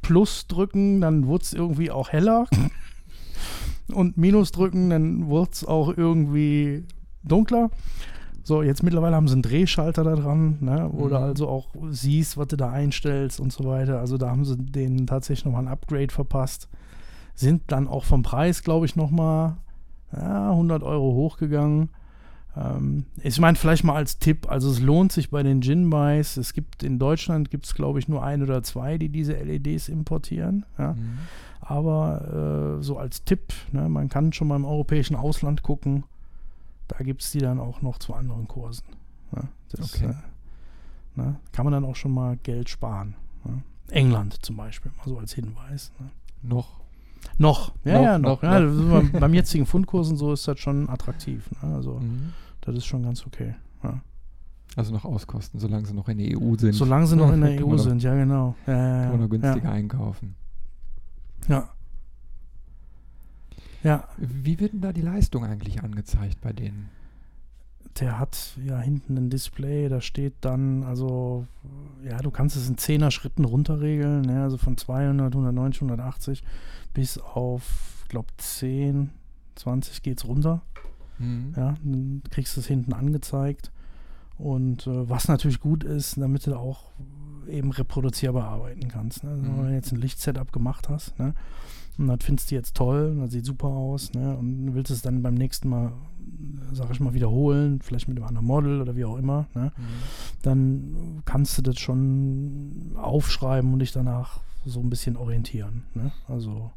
[0.01, 2.47] Plus drücken, dann wurde es irgendwie auch heller.
[3.93, 6.83] Und Minus drücken, dann wurde es auch irgendwie
[7.23, 7.69] dunkler.
[8.43, 11.09] So, jetzt mittlerweile haben sie einen Drehschalter da dran, ne, wo mhm.
[11.09, 13.99] du also auch siehst, was du da einstellst und so weiter.
[13.99, 16.69] Also da haben sie denen tatsächlich nochmal ein Upgrade verpasst.
[17.35, 19.57] Sind dann auch vom Preis, glaube ich, nochmal
[20.13, 21.89] ja, 100 Euro hochgegangen.
[22.57, 26.53] Ähm, ich meine, vielleicht mal als Tipp, also es lohnt sich bei den Gin-Buys, es
[26.53, 30.65] gibt in Deutschland, gibt es glaube ich nur ein oder zwei, die diese LEDs importieren.
[30.77, 30.93] Ja.
[30.93, 31.19] Mhm.
[31.59, 36.03] Aber äh, so als Tipp, ne, man kann schon mal im europäischen Ausland gucken,
[36.87, 38.85] da gibt es die dann auch noch zu anderen Kursen.
[39.31, 39.49] Ne.
[39.69, 40.05] Das, okay.
[40.05, 43.15] äh, ne, kann man dann auch schon mal Geld sparen.
[43.43, 43.61] Ne.
[43.89, 45.91] England zum Beispiel, mal so als Hinweis.
[45.99, 46.09] Ne.
[46.43, 46.77] Noch.
[47.37, 48.81] Noch, ja, noch, ja, noch.
[48.81, 51.49] noch ja, beim, jetzigen Fundkursen so ist das schon attraktiv.
[51.61, 51.75] Ne?
[51.75, 52.33] Also mhm.
[52.67, 53.55] Das ist schon ganz okay.
[53.81, 54.01] Ja.
[54.75, 56.73] Also noch auskosten, solange sie noch in der EU sind.
[56.73, 58.55] Solange sie noch in der EU sind, ja genau.
[58.67, 60.35] Ja, ja, kann man noch günstiger einkaufen.
[61.47, 61.69] Ja.
[63.83, 64.03] Ja.
[64.17, 66.89] Wie wird denn da die Leistung eigentlich angezeigt bei denen?
[68.01, 71.47] Der hat ja hinten ein Display, da steht dann, also,
[72.03, 76.43] ja, du kannst es in 10er Schritten runterregeln, ne, also von 200, 190, 180
[76.93, 79.11] bis auf, ich glaube, 10,
[79.55, 80.61] 20 geht es runter.
[81.19, 81.53] Mhm.
[81.55, 83.71] Ja, dann kriegst du es hinten angezeigt.
[84.37, 86.91] Und äh, was natürlich gut ist, damit du auch
[87.49, 89.23] eben reproduzierbar arbeiten kannst.
[89.23, 89.31] Ne?
[89.31, 89.57] Also, mhm.
[89.57, 91.33] Wenn du jetzt ein Lichtsetup gemacht hast, ne?
[91.97, 94.37] und das findest du jetzt toll, das sieht super aus, ne?
[94.37, 95.93] und du willst es dann beim nächsten Mal,
[96.71, 99.71] sag ich mal, wiederholen, vielleicht mit einem anderen Model oder wie auch immer, ne?
[99.75, 99.83] Mhm.
[100.43, 105.83] dann kannst du das schon aufschreiben und dich danach so ein bisschen orientieren.
[105.95, 106.11] Ne?
[106.27, 106.71] Also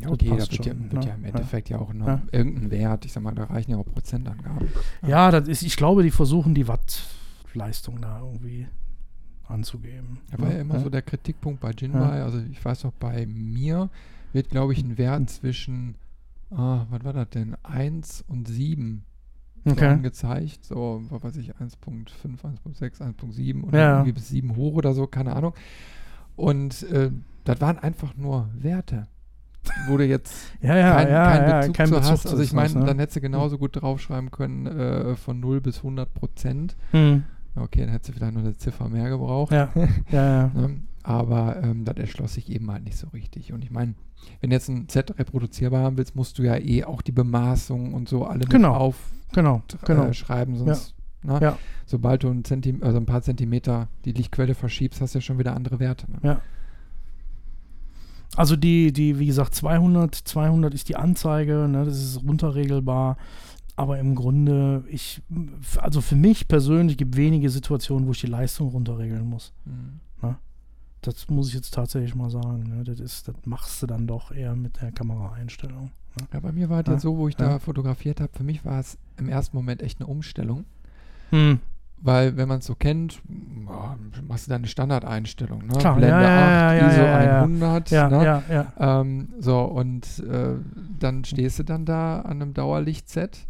[0.00, 1.08] ja, okay, da wird, schon, ja, wird ne?
[1.08, 2.22] ja, im Endeffekt ja, ja auch noch ja.
[2.32, 3.04] irgendein Wert.
[3.04, 4.68] Ich sag mal, da reichen ja auch Prozentangaben.
[5.06, 8.66] Ja, das ist, ich glaube, die versuchen die Wattleistung da irgendwie
[9.48, 10.18] anzugeben.
[10.30, 12.22] Da war ja immer so der Kritikpunkt bei Jinbei.
[12.22, 13.90] Also ich weiß noch, bei mir
[14.32, 15.94] wird, glaube ich, ein Wert zwischen
[16.50, 17.56] ah, was war das denn?
[17.62, 19.04] 1 und 7
[19.64, 19.86] okay.
[19.86, 20.64] angezeigt.
[20.64, 23.94] So, was weiß ich, 1.5, 1.6, 1.7 und ja.
[23.94, 25.54] irgendwie bis 7 hoch oder so, keine Ahnung.
[26.36, 27.10] Und äh,
[27.44, 29.08] das waren einfach nur Werte.
[29.86, 32.26] Wo du jetzt ja, ja, keinen ja, kein Bezug kein zu Bezug hast.
[32.26, 32.86] Also ich meine, ne?
[32.86, 36.76] dann hättest du genauso gut draufschreiben können äh, von 0 bis 100 Prozent.
[36.92, 37.24] Hm.
[37.56, 39.52] Okay, dann hättest du vielleicht noch eine Ziffer mehr gebraucht.
[39.56, 39.70] Ja,
[40.10, 40.50] ja, ja.
[41.02, 43.52] Aber ähm, das erschloss sich eben halt nicht so richtig.
[43.52, 43.94] Und ich meine,
[44.40, 47.94] wenn du jetzt ein Set reproduzierbar haben willst, musst du ja eh auch die Bemaßung
[47.94, 48.74] und so alle genau.
[48.74, 48.96] auf
[49.32, 49.62] genau.
[49.84, 50.06] Genau.
[50.06, 51.32] Äh, schreiben, sonst, ja.
[51.32, 51.38] Ne?
[51.40, 51.58] ja.
[51.86, 52.42] sobald du ein,
[52.82, 56.10] also ein paar Zentimeter die Lichtquelle verschiebst, hast du ja schon wieder andere Werte.
[56.10, 56.18] Ne?
[56.22, 56.40] Ja.
[58.34, 63.16] Also die, die, wie gesagt, 200, 200 ist die Anzeige, ne, das ist runterregelbar.
[63.76, 65.22] Aber im Grunde, ich,
[65.76, 69.52] also für mich persönlich gibt wenige Situationen, wo ich die Leistung runterregeln muss.
[69.66, 70.00] Mhm.
[70.22, 70.36] Ne?
[71.02, 72.62] Das muss ich jetzt tatsächlich mal sagen.
[72.74, 72.84] Ne?
[72.84, 75.90] Das, ist, das machst du dann doch eher mit der Kameraeinstellung.
[76.18, 76.26] Ne?
[76.32, 76.94] Ja, bei mir war es ja?
[76.94, 77.48] jetzt so, wo ich ja?
[77.50, 80.64] da fotografiert habe, für mich war es im ersten Moment echt eine Umstellung.
[81.30, 81.60] Hm.
[81.98, 83.96] Weil, wenn man es so kennt, boah,
[84.28, 85.78] machst du deine Standardeinstellung, ne?
[85.78, 88.24] Klar, Blende ja, 8, ja, ISO ja, 100, ja, ne?
[88.24, 89.00] ja, ja.
[89.00, 90.56] Ähm, so, und äh,
[90.98, 93.46] dann stehst du dann da an einem Dauerlichtset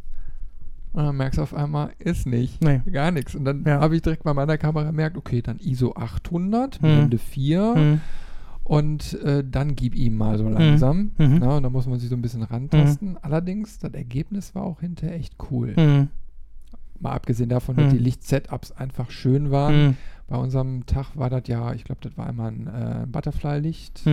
[0.97, 2.81] und dann merkst du auf einmal, ist nicht, nee.
[2.91, 3.35] gar nichts.
[3.35, 6.81] Und dann habe ich direkt bei meiner Kamera gemerkt, okay, dann ISO 800, hm.
[6.81, 8.01] Blende 4 hm.
[8.65, 10.55] und äh, dann gib ihm mal so hm.
[10.55, 10.99] langsam.
[11.19, 11.37] Mhm.
[11.41, 11.57] Na, ne?
[11.57, 13.11] und dann muss man sich so ein bisschen rantasten.
[13.11, 13.19] Mhm.
[13.21, 15.75] Allerdings, das Ergebnis war auch hinterher echt cool.
[15.77, 16.09] Mhm.
[17.01, 19.97] Mal abgesehen davon, dass die Licht-Setups einfach schön waren.
[20.29, 24.05] Bei unserem Tag war das ja, ich glaube, das war einmal ein äh, Butterfly-Licht.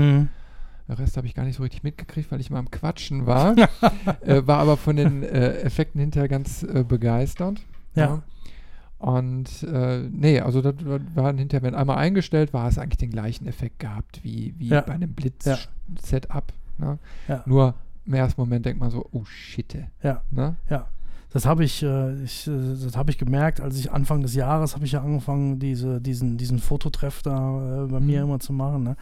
[0.87, 3.55] Den Rest habe ich gar nicht so richtig mitgekriegt, weil ich mal am Quatschen war.
[4.21, 7.61] äh, war aber von den äh, Effekten hinterher ganz äh, begeistert.
[7.95, 8.05] Ja.
[8.05, 8.23] ja.
[9.03, 10.75] Und äh, nee, also das
[11.13, 14.81] war hinterher, wenn einmal eingestellt war, es eigentlich den gleichen Effekt gehabt wie, wie ja.
[14.81, 16.53] bei einem Blitz-Setup.
[16.77, 16.99] Ne?
[17.27, 17.43] Ja.
[17.45, 19.75] Nur im ersten Moment denkt man so, oh shit.
[20.01, 20.21] Ja.
[20.31, 20.55] Ne?
[20.69, 20.87] Ja.
[21.33, 24.75] Das habe ich, äh, ich, äh, das habe ich gemerkt, als ich Anfang des Jahres
[24.75, 28.05] habe ich ja angefangen, diese, diesen, diesen Fototreff da äh, bei mhm.
[28.05, 28.83] mir immer zu machen.
[28.83, 28.95] Ne?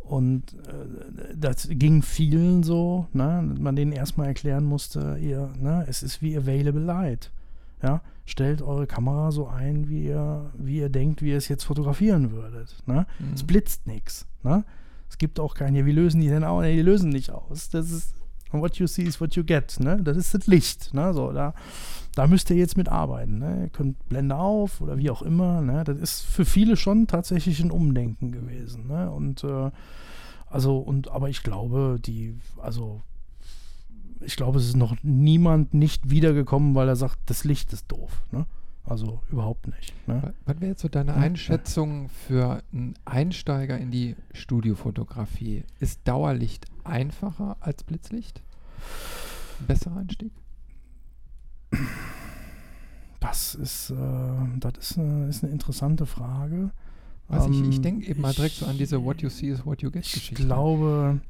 [0.00, 3.54] Und äh, das ging vielen so, ne?
[3.58, 5.84] man denen erstmal erklären musste, ihr, ne?
[5.88, 7.30] es ist wie Available Light.
[7.82, 8.02] Ja?
[8.26, 12.32] Stellt eure Kamera so ein, wie ihr, wie ihr denkt, wie ihr es jetzt fotografieren
[12.32, 12.76] würdet.
[12.86, 13.06] Ne?
[13.20, 13.34] Mhm.
[13.34, 14.26] Es blitzt nichts.
[14.42, 14.64] Ne?
[15.08, 16.62] Es gibt auch keine, wie lösen die denn aus?
[16.62, 17.70] Nee, die lösen nicht aus.
[17.70, 18.14] Das ist
[18.52, 19.78] what you see is what you get.
[19.80, 20.02] Ne?
[20.02, 20.92] Das ist das Licht.
[20.94, 21.12] Ne?
[21.14, 21.54] So, da,
[22.14, 23.38] da müsst ihr jetzt mitarbeiten.
[23.38, 23.62] Ne?
[23.64, 25.60] Ihr könnt Blende auf oder wie auch immer.
[25.60, 25.84] Ne?
[25.84, 28.88] Das ist für viele schon tatsächlich ein Umdenken gewesen.
[28.88, 29.10] Ne?
[29.10, 29.70] Und äh,
[30.46, 33.00] also, und aber ich glaube, die, also
[34.20, 38.22] ich glaube, es ist noch niemand nicht wiedergekommen, weil er sagt, das Licht ist doof.
[38.32, 38.46] Ne?
[38.84, 39.94] Also überhaupt nicht.
[40.08, 40.34] Ne?
[40.46, 45.64] Was wäre jetzt so deine Einschätzung für einen Einsteiger in die Studiofotografie?
[45.78, 48.42] Ist Dauerlicht einfacher als Blitzlicht?
[49.66, 50.32] Besserer Einstieg?
[53.20, 53.94] Das ist, äh,
[54.58, 56.70] das ist, eine, ist eine interessante Frage.
[57.28, 59.64] Was ähm, ich, ich denke eben mal direkt so an diese What you see is
[59.64, 60.32] what you get Geschichte.
[60.32, 61.20] Ich glaube,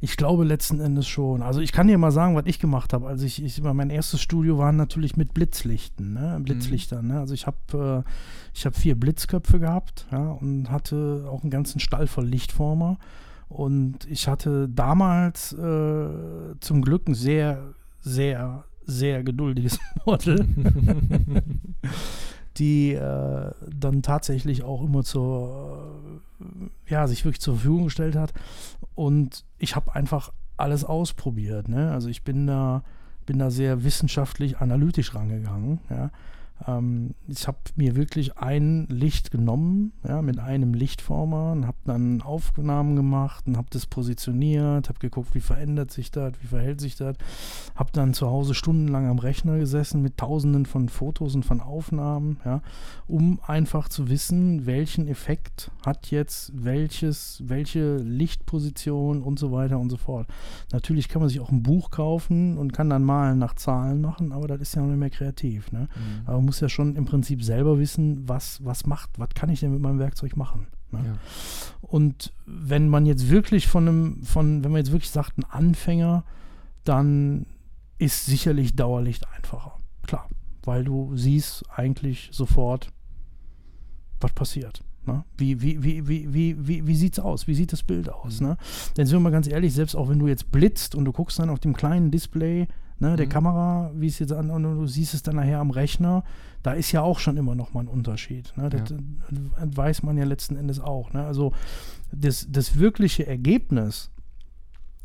[0.00, 1.42] ich glaube letzten Endes schon.
[1.42, 3.06] Also ich kann dir mal sagen, was ich gemacht habe.
[3.06, 6.40] Also ich, ich mein erstes Studio war natürlich mit Blitzlichten, ne?
[6.42, 7.04] Blitzlichtern.
[7.04, 7.12] Mhm.
[7.12, 7.20] Ne?
[7.20, 8.10] Also ich habe äh,
[8.54, 12.98] ich habe vier Blitzköpfe gehabt, ja, und hatte auch einen ganzen Stall voll Lichtformer.
[13.52, 16.08] Und ich hatte damals äh,
[16.60, 20.46] zum Glück ein sehr, sehr, sehr geduldiges Model.
[22.58, 26.00] die äh, dann tatsächlich auch immer zur,
[26.40, 28.32] äh, ja, sich wirklich zur Verfügung gestellt hat.
[28.94, 31.68] Und ich habe einfach alles ausprobiert.
[31.68, 31.90] Ne?
[31.92, 32.84] Also ich bin da,
[33.26, 35.80] bin da sehr wissenschaftlich analytisch rangegangen.
[35.88, 36.10] Ja?
[36.66, 42.22] Ähm, ich habe mir wirklich ein Licht genommen, ja, mit einem Lichtformer und habe dann
[42.22, 46.96] Aufnahmen gemacht und habe das positioniert, habe geguckt, wie verändert sich das, wie verhält sich
[46.96, 47.16] das.
[47.74, 52.38] Habe dann zu Hause stundenlang am Rechner gesessen mit tausenden von Fotos und von Aufnahmen,
[52.44, 52.62] ja,
[53.06, 59.90] um einfach zu wissen, welchen Effekt hat jetzt welches, welche Lichtposition und so weiter und
[59.90, 60.28] so fort.
[60.72, 64.32] Natürlich kann man sich auch ein Buch kaufen und kann dann malen nach Zahlen machen,
[64.32, 65.72] aber das ist ja noch nicht mehr kreativ.
[65.72, 65.88] Ne?
[65.94, 66.26] Mhm.
[66.26, 69.72] Aber muss ja schon im Prinzip selber wissen, was, was macht, was kann ich denn
[69.72, 70.66] mit meinem Werkzeug machen.
[70.90, 71.00] Ne?
[71.02, 71.14] Ja.
[71.80, 76.24] Und wenn man jetzt wirklich von einem, von, wenn man jetzt wirklich sagt, ein Anfänger,
[76.84, 77.46] dann
[77.96, 79.78] ist sicherlich Dauerlicht einfacher.
[80.06, 80.28] Klar.
[80.62, 82.92] Weil du siehst eigentlich sofort,
[84.20, 84.84] was passiert.
[85.06, 85.24] Ne?
[85.38, 87.46] Wie, wie, wie, wie, wie, wie, wie sieht es aus?
[87.46, 88.40] Wie sieht das Bild aus?
[88.40, 88.48] Mhm.
[88.48, 88.56] Ne?
[88.98, 91.38] Denn sind wir mal ganz ehrlich, selbst auch wenn du jetzt blitzt und du guckst
[91.38, 92.68] dann auf dem kleinen Display
[93.02, 93.30] ne, der mhm.
[93.30, 96.24] Kamera, wie es jetzt an, und du siehst es dann nachher am Rechner,
[96.62, 98.52] da ist ja auch schon immer noch mal ein Unterschied.
[98.56, 98.70] Ne?
[98.70, 98.96] Das, ja.
[99.30, 101.12] das weiß man ja letzten Endes auch.
[101.12, 101.24] Ne?
[101.24, 101.52] Also
[102.12, 104.10] das, das wirkliche Ergebnis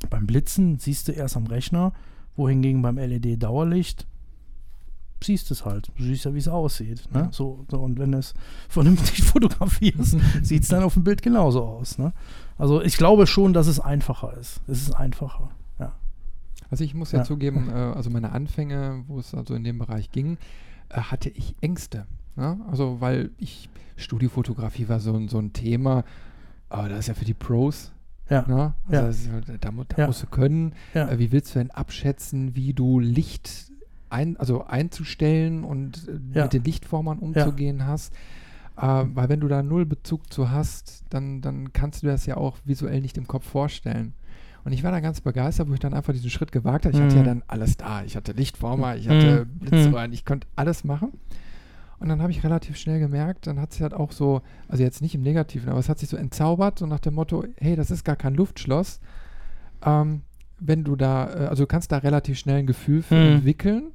[0.10, 1.92] Beim Blitzen siehst du erst am Rechner,
[2.36, 4.06] wohingegen beim LED-Dauerlicht
[5.24, 5.92] siehst es halt.
[5.98, 7.10] Du siehst ja, wie es aussieht.
[7.12, 7.22] Ne?
[7.22, 7.30] Ja.
[7.32, 8.34] So, so, und wenn du es
[8.70, 11.98] vernünftig fotografierst, sieht es dann auf dem Bild genauso aus.
[11.98, 12.14] Ne?
[12.58, 14.62] Also ich glaube schon, dass es einfacher ist.
[14.68, 15.50] Es ist einfacher.
[16.70, 17.26] Also ich muss ja, ja.
[17.26, 20.38] zugeben, äh, also meine Anfänge, wo es also in dem Bereich ging,
[20.90, 22.06] äh, hatte ich Ängste.
[22.36, 22.60] Ne?
[22.70, 26.04] Also weil ich, Studiofotografie war so, so ein Thema,
[26.70, 27.92] aber das ist ja für die Pros.
[28.30, 28.46] Ja.
[28.48, 28.74] Ne?
[28.88, 29.42] Also ja.
[29.42, 30.74] da, da, da musst du können.
[30.94, 33.72] Äh, wie willst du denn abschätzen, wie du Licht
[34.10, 36.44] ein, also einzustellen und äh, ja.
[36.44, 37.88] mit den Lichtformern umzugehen ja.
[37.88, 38.14] hast.
[38.78, 38.82] Äh,
[39.14, 42.58] weil wenn du da null Bezug zu hast, dann, dann kannst du das ja auch
[42.66, 44.14] visuell nicht im Kopf vorstellen.
[44.68, 46.94] Und ich war da ganz begeistert, wo ich dann einfach diesen Schritt gewagt habe.
[46.94, 47.06] Ich mhm.
[47.06, 47.26] hatte ja mhm.
[47.28, 48.04] dann alles da.
[48.04, 49.60] Ich hatte Lichtformer, ich hatte mhm.
[49.60, 51.14] Blitzröhren, ich konnte alles machen.
[52.00, 55.02] Und dann habe ich relativ schnell gemerkt, dann hat sich halt auch so, also jetzt
[55.02, 57.92] nicht im Negativen, aber es hat sich so entzaubert, so nach dem Motto, hey, das
[57.92, 59.00] ist gar kein Luftschloss.
[59.86, 60.24] Ähm,
[60.60, 63.36] wenn du da, äh, also du kannst da relativ schnell ein Gefühl für mhm.
[63.36, 63.92] entwickeln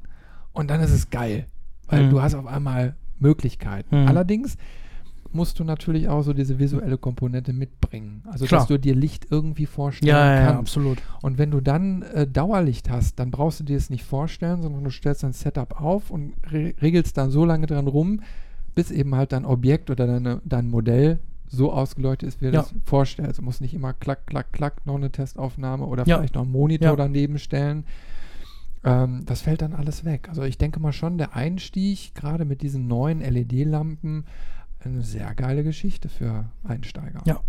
[0.54, 1.44] und dann ist es geil,
[1.88, 2.10] weil mhm.
[2.12, 4.04] du hast auf einmal Möglichkeiten.
[4.04, 4.08] Mhm.
[4.08, 4.56] Allerdings
[5.34, 8.22] musst du natürlich auch so diese visuelle Komponente mitbringen.
[8.26, 8.60] Also, Klar.
[8.60, 10.52] dass du dir Licht irgendwie vorstellen ja, kannst.
[10.52, 10.98] Ja, absolut.
[11.22, 14.84] Und wenn du dann äh, Dauerlicht hast, dann brauchst du dir es nicht vorstellen, sondern
[14.84, 18.20] du stellst dein Setup auf und re regelst dann so lange dran rum,
[18.74, 21.18] bis eben halt dein Objekt oder deine, dein Modell
[21.48, 22.62] so ausgeleuchtet ist, wie du ja.
[22.62, 23.38] das vorstellst.
[23.38, 26.16] Du musst nicht immer klack, klack, klack noch eine Testaufnahme oder ja.
[26.16, 26.96] vielleicht noch einen Monitor ja.
[26.96, 27.84] daneben stellen.
[28.84, 30.28] Ähm, das fällt dann alles weg.
[30.28, 34.24] Also ich denke mal schon, der Einstieg, gerade mit diesen neuen LED-Lampen,
[34.84, 37.22] eine sehr geile Geschichte für Einsteiger.
[37.24, 37.40] Ja.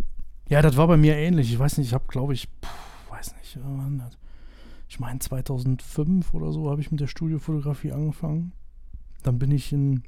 [0.49, 1.51] Ja, das war bei mir ähnlich.
[1.51, 3.57] Ich weiß nicht, ich habe, glaube ich, pff, weiß nicht,
[4.89, 8.51] ich meine 2005 oder so habe ich mit der Studiofotografie angefangen.
[9.23, 10.03] Dann bin ich in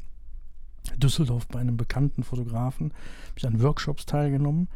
[0.97, 4.67] Düsseldorf bei einem bekannten Fotografen, habe ich an Workshops teilgenommen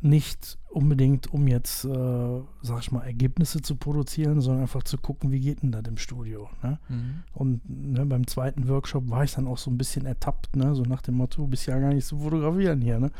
[0.00, 5.32] nicht unbedingt, um jetzt, äh, sag ich mal, Ergebnisse zu produzieren, sondern einfach zu gucken,
[5.32, 6.48] wie geht denn das im Studio.
[6.62, 6.78] Ne?
[6.88, 7.22] Mhm.
[7.34, 10.74] Und ne, beim zweiten Workshop war ich dann auch so ein bisschen ertappt, ne?
[10.74, 13.00] so nach dem Motto, du bist ja gar nicht zu fotografieren hier.
[13.00, 13.10] Ne?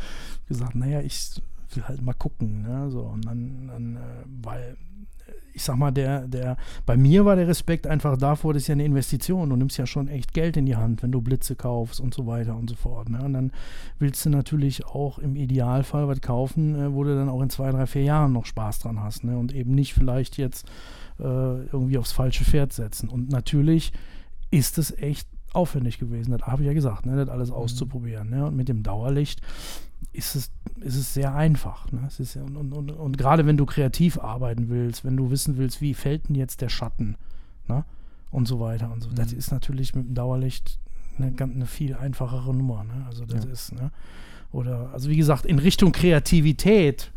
[0.47, 1.43] Gesagt, naja, ich
[1.83, 2.63] halt mal gucken.
[2.63, 2.91] Ne?
[2.91, 4.77] So, und dann, dann äh, weil
[5.59, 8.75] ich sag mal, der, der, bei mir war der Respekt einfach davor, das ist ja
[8.75, 9.51] eine Investition.
[9.51, 12.29] Du nimmst ja schon echt Geld in die Hand, wenn du Blitze kaufst und so
[12.29, 13.09] weiter und so fort.
[13.09, 13.21] Ne?
[13.25, 13.53] Und dann
[13.99, 17.73] willst du natürlich auch im Idealfall was kaufen, äh, wo du dann auch in zwei,
[17.73, 19.25] drei, vier Jahren noch Spaß dran hast.
[19.25, 19.37] Ne?
[19.37, 20.69] Und eben nicht vielleicht jetzt
[21.19, 23.09] äh, irgendwie aufs falsche Pferd setzen.
[23.09, 23.93] Und natürlich
[24.51, 26.33] ist es echt aufwendig gewesen.
[26.33, 27.17] Das habe ich ja gesagt, ne?
[27.17, 27.57] das alles mhm.
[27.57, 28.31] auszuprobieren.
[28.31, 28.47] Ne?
[28.47, 29.41] Und mit dem Dauerlicht
[30.13, 31.91] ist es, ist es sehr einfach.
[31.93, 32.05] Ne?
[32.07, 35.57] Es ist, und, und, und, und gerade wenn du kreativ arbeiten willst, wenn du wissen
[35.57, 37.17] willst, wie fällt denn jetzt der Schatten
[37.67, 37.85] ne?
[38.31, 39.15] und so weiter und so, mhm.
[39.17, 40.79] das ist natürlich mit dem Dauerlicht
[41.19, 42.85] eine, eine viel einfachere Nummer.
[42.85, 43.05] Ne?
[43.07, 43.51] Also das ja.
[43.51, 43.91] ist, ne?
[44.53, 47.13] oder, also wie gesagt, in Richtung Kreativität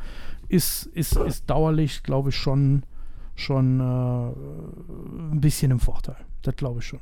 [0.48, 2.84] ist, ist, ist Dauerlicht, glaube ich, schon,
[3.36, 6.18] schon äh, ein bisschen im Vorteil.
[6.42, 7.00] Das glaube ich schon.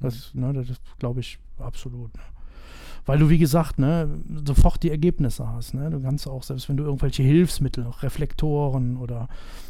[0.00, 0.40] Das, mhm.
[0.40, 2.14] ne, das glaube ich absolut.
[2.14, 2.22] Ne?
[3.06, 4.08] weil du, wie gesagt, ne,
[4.44, 5.74] sofort die Ergebnisse hast.
[5.74, 5.90] Ne?
[5.90, 9.28] Du kannst auch, selbst wenn du irgendwelche Hilfsmittel, Reflektoren oder,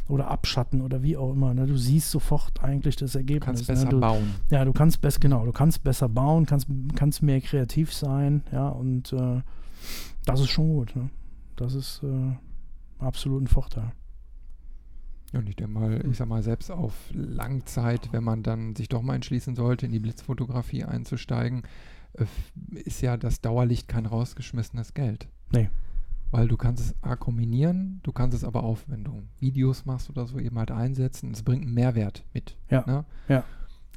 [0.08, 3.40] oder Abschatten oder wie auch immer, ne, du siehst sofort eigentlich das Ergebnis.
[3.40, 3.74] Du kannst ne?
[3.74, 3.90] besser ne?
[3.90, 4.34] du, bauen.
[4.50, 8.68] Ja, du kannst besser, genau, du kannst besser bauen, kannst, kannst mehr kreativ sein, ja,
[8.68, 9.40] und äh,
[10.26, 10.94] das ist schon gut.
[10.96, 11.10] Ne?
[11.56, 12.36] Das ist äh,
[12.98, 13.92] absolut ein Vorteil.
[15.32, 19.02] Und ich denke mal, ich sag mal, selbst auf Langzeit, wenn man dann sich doch
[19.02, 21.62] mal entschließen sollte, in die Blitzfotografie einzusteigen,
[22.14, 22.24] äh,
[22.72, 25.28] ist ja das Dauerlicht kein rausgeschmissenes Geld.
[25.52, 25.70] Nee.
[26.32, 30.10] Weil du kannst es A kombinieren, du kannst es aber auch, wenn du Videos machst
[30.10, 31.32] oder so, eben halt einsetzen.
[31.32, 32.56] Es bringt einen Mehrwert mit.
[32.68, 32.84] Ja.
[32.86, 33.04] Ne?
[33.28, 33.44] ja.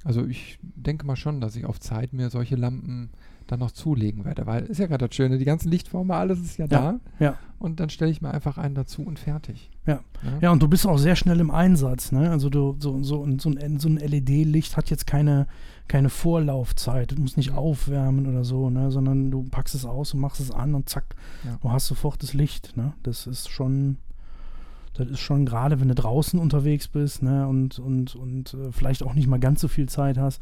[0.04, 3.12] Also ich denke mal schon, dass ich auf Zeit mir solche Lampen
[3.48, 6.58] dann noch zulegen werde, weil ist ja gerade das Schöne, die ganzen Lichtformen, alles ist
[6.58, 7.00] ja, ja da.
[7.20, 7.38] Ja.
[7.60, 9.70] Und dann stelle ich mir einfach einen dazu und fertig.
[9.86, 10.02] Ja.
[10.22, 10.32] ja.
[10.42, 12.30] Ja, und du bist auch sehr schnell im Einsatz, ne?
[12.30, 15.48] Also du, so, so, so ein, so ein LED-Licht hat jetzt keine,
[15.88, 17.12] keine Vorlaufzeit.
[17.12, 17.58] Du musst nicht mhm.
[17.58, 18.92] aufwärmen oder so, ne?
[18.92, 21.58] Sondern du packst es aus und machst es an und zack, ja.
[21.62, 22.94] du hast sofort das Licht, ne?
[23.04, 23.98] Das ist schon.
[24.96, 29.02] Das ist schon gerade, wenn du draußen unterwegs bist ne, und, und, und äh, vielleicht
[29.02, 30.40] auch nicht mal ganz so viel Zeit hast,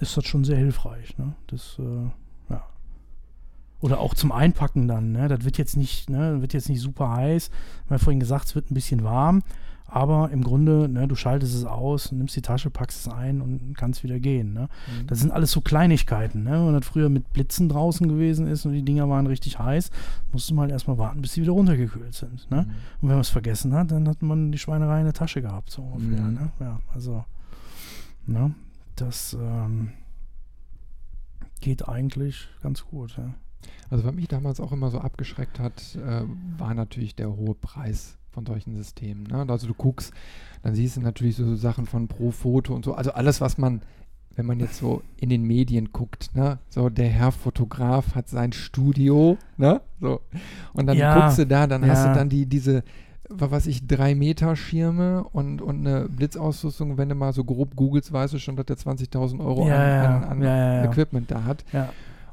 [0.00, 1.16] ist das schon sehr hilfreich.
[1.18, 1.34] Ne?
[1.46, 2.64] Das, äh, ja.
[3.80, 5.12] Oder auch zum Einpacken dann.
[5.12, 5.28] Ne?
[5.28, 7.50] Das wird jetzt nicht, ne, wird jetzt nicht super heiß.
[7.86, 9.42] Wir haben vorhin gesagt, es wird ein bisschen warm.
[9.88, 13.74] Aber im Grunde, ne, du schaltest es aus, nimmst die Tasche, packst es ein und
[13.76, 14.52] kannst wieder gehen.
[14.52, 14.62] Ne?
[14.62, 15.06] Mhm.
[15.06, 16.42] Das sind alles so Kleinigkeiten.
[16.42, 16.50] Ne?
[16.50, 19.90] Wenn das früher mit Blitzen draußen gewesen ist und die Dinger waren richtig heiß,
[20.32, 22.50] musste man halt erstmal warten, bis sie wieder runtergekühlt sind.
[22.50, 22.62] Ne?
[22.62, 22.70] Mhm.
[23.00, 25.70] Und wenn man es vergessen hat, dann hat man die Schweinerei in der Tasche gehabt,
[25.70, 26.24] so ungefähr.
[26.24, 26.34] Mhm.
[26.34, 26.50] Ne?
[26.58, 27.24] Ja, also,
[28.26, 28.54] ne?
[28.96, 29.92] Das ähm,
[31.60, 33.16] geht eigentlich ganz gut.
[33.16, 33.34] Ja.
[33.90, 36.22] Also was mich damals auch immer so abgeschreckt hat, äh,
[36.58, 39.24] war natürlich der hohe Preis von solchen Systemen.
[39.24, 39.46] Ne?
[39.48, 40.12] Also du guckst,
[40.62, 42.94] dann siehst du natürlich so Sachen von Pro Foto und so.
[42.94, 43.80] Also alles, was man,
[44.34, 46.58] wenn man jetzt so in den Medien guckt, ne?
[46.68, 49.80] so der Herr Fotograf hat sein Studio, ne?
[50.00, 50.20] So.
[50.74, 51.88] Und dann ja, guckst du da, dann ja.
[51.88, 52.82] hast du dann die, diese,
[53.28, 56.98] was ich, drei Meter Schirme und, und eine Blitzausrüstung.
[56.98, 60.24] Wenn du mal so grob googelst, weißt du schon, dass der 20.000 Euro ja, an,
[60.24, 61.64] an, an Equipment da hat.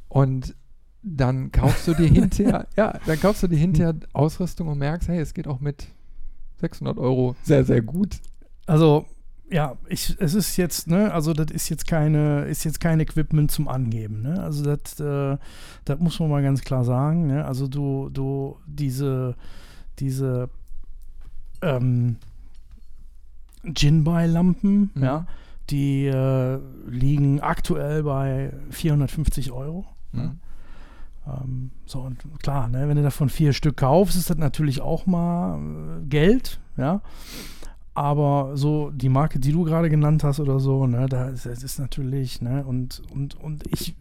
[0.10, 0.56] Und
[1.04, 5.20] dann kaufst du dir hinterher, ja, dann kaufst du dir hinterher Ausrüstung und merkst, hey,
[5.20, 5.88] es geht auch mit
[6.58, 8.18] 600 Euro sehr, sehr gut.
[8.66, 9.06] Also,
[9.52, 13.52] ja, ich, es ist jetzt, ne, also das ist jetzt keine, ist jetzt kein Equipment
[13.52, 14.42] zum Angeben, ne?
[14.42, 15.38] Also das, äh,
[15.86, 17.46] das muss man mal ganz klar sagen, ne?
[17.46, 19.36] Also du, du, diese,
[20.00, 20.50] diese
[21.64, 22.18] ähm,
[23.64, 25.04] Jinbei-Lampen, mhm.
[25.04, 25.26] ja,
[25.70, 29.86] die äh, liegen aktuell bei 450 Euro.
[30.12, 30.22] Mhm.
[30.22, 30.36] Ne?
[31.26, 35.06] Ähm, so, und klar, ne, wenn du davon vier Stück kaufst, ist das natürlich auch
[35.06, 37.02] mal äh, Geld, ja.
[37.96, 41.64] Aber so die Marke, die du gerade genannt hast oder so, ne, da ist, das
[41.64, 43.96] ist natürlich, ne, und, und, und ich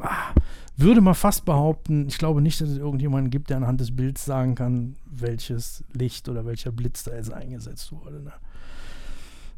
[0.00, 0.32] ah,
[0.76, 4.24] würde mal fast behaupten, ich glaube nicht, dass es irgendjemanden gibt, der anhand des Bilds
[4.24, 8.22] sagen kann, welches Licht oder welcher Blitz da jetzt eingesetzt wurde.
[8.22, 8.32] Ne.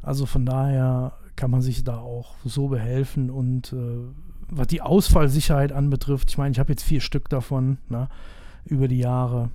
[0.01, 3.99] Also von daher kann man sich da auch so behelfen und äh,
[4.49, 8.07] was die Ausfallsicherheit anbetrifft, ich meine, ich habe jetzt vier Stück davon ne,
[8.65, 9.49] über die Jahre.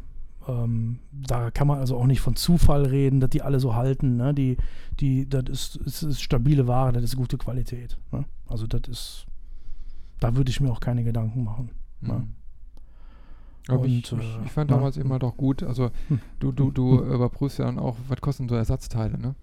[0.48, 4.16] Ähm, da kann man also auch nicht von Zufall reden, dass die alle so halten.
[4.16, 4.34] Ne?
[4.34, 4.56] Die,
[4.98, 7.98] die, das ist, ist, ist stabile Ware, das ist gute Qualität.
[8.10, 8.24] Ne?
[8.48, 9.26] Also das ist,
[10.20, 11.70] da würde ich mir auch keine Gedanken machen.
[12.00, 12.12] Ne?
[12.14, 12.34] Mhm.
[13.68, 16.20] Und, ich, ich, ich, äh, fand damals immer doch gut, also hm.
[16.38, 17.12] du, du, du hm.
[17.12, 19.34] überprüfst ja dann auch, was kosten so Ersatzteile, ne?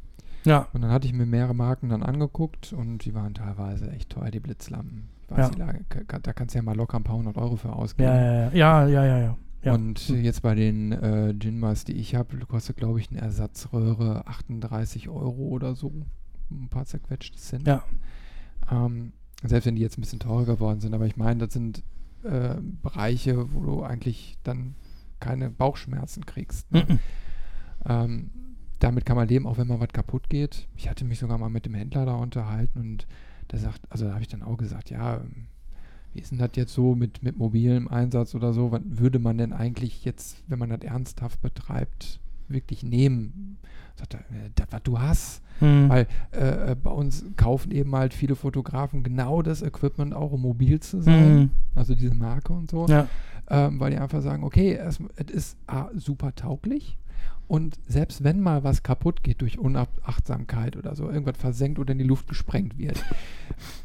[0.44, 0.68] Ja.
[0.74, 4.32] Und dann hatte ich mir mehrere Marken dann angeguckt und die waren teilweise echt teuer,
[4.32, 5.10] die Blitzlampen.
[5.36, 5.50] Ja.
[5.50, 8.10] da kannst du ja mal locker ein paar hundert Euro für ausgeben.
[8.10, 9.38] Ja, ja, ja, ja, ja.
[9.62, 9.74] ja.
[9.74, 10.24] Und hm.
[10.24, 15.48] jetzt bei den äh, Ginmas, die ich habe, kostet, glaube ich, eine Ersatzröhre 38 Euro
[15.48, 15.92] oder so.
[16.50, 17.68] Ein paar zerquetschte Cent.
[17.68, 17.84] Ja.
[18.72, 19.12] Ähm,
[19.44, 20.94] selbst wenn die jetzt ein bisschen teurer geworden sind.
[20.94, 21.84] Aber ich meine, das sind
[22.24, 24.76] äh, Bereiche, wo du eigentlich dann
[25.20, 26.72] keine Bauchschmerzen kriegst.
[26.72, 27.00] Ne?
[27.86, 28.32] Ähm,
[28.80, 30.68] damit kann man leben, auch wenn mal was kaputt geht.
[30.76, 33.08] Ich hatte mich sogar mal mit dem Händler da unterhalten und
[33.52, 35.22] der sagt, also da habe ich dann auch gesagt, ja,
[36.14, 38.72] wie ist denn das jetzt so mit, mit mobilem Einsatz oder so?
[38.72, 43.58] Was würde man denn eigentlich jetzt, wenn man das ernsthaft betreibt, wirklich nehmen?
[43.98, 45.42] Sagt er, äh, das, was du hast.
[45.60, 45.90] Mhm.
[45.90, 50.42] Weil äh, äh, bei uns kaufen eben halt viele Fotografen genau das Equipment auch, um
[50.42, 51.36] mobil zu sein.
[51.36, 51.50] Mhm.
[51.76, 52.86] Also diese Marke und so.
[52.88, 53.08] Ja.
[53.50, 56.98] Ähm, weil die einfach sagen, okay, es, es ist A, super tauglich
[57.48, 61.98] und selbst wenn mal was kaputt geht durch Unachtsamkeit oder so, irgendwas versenkt oder in
[61.98, 63.04] die Luft gesprengt wird,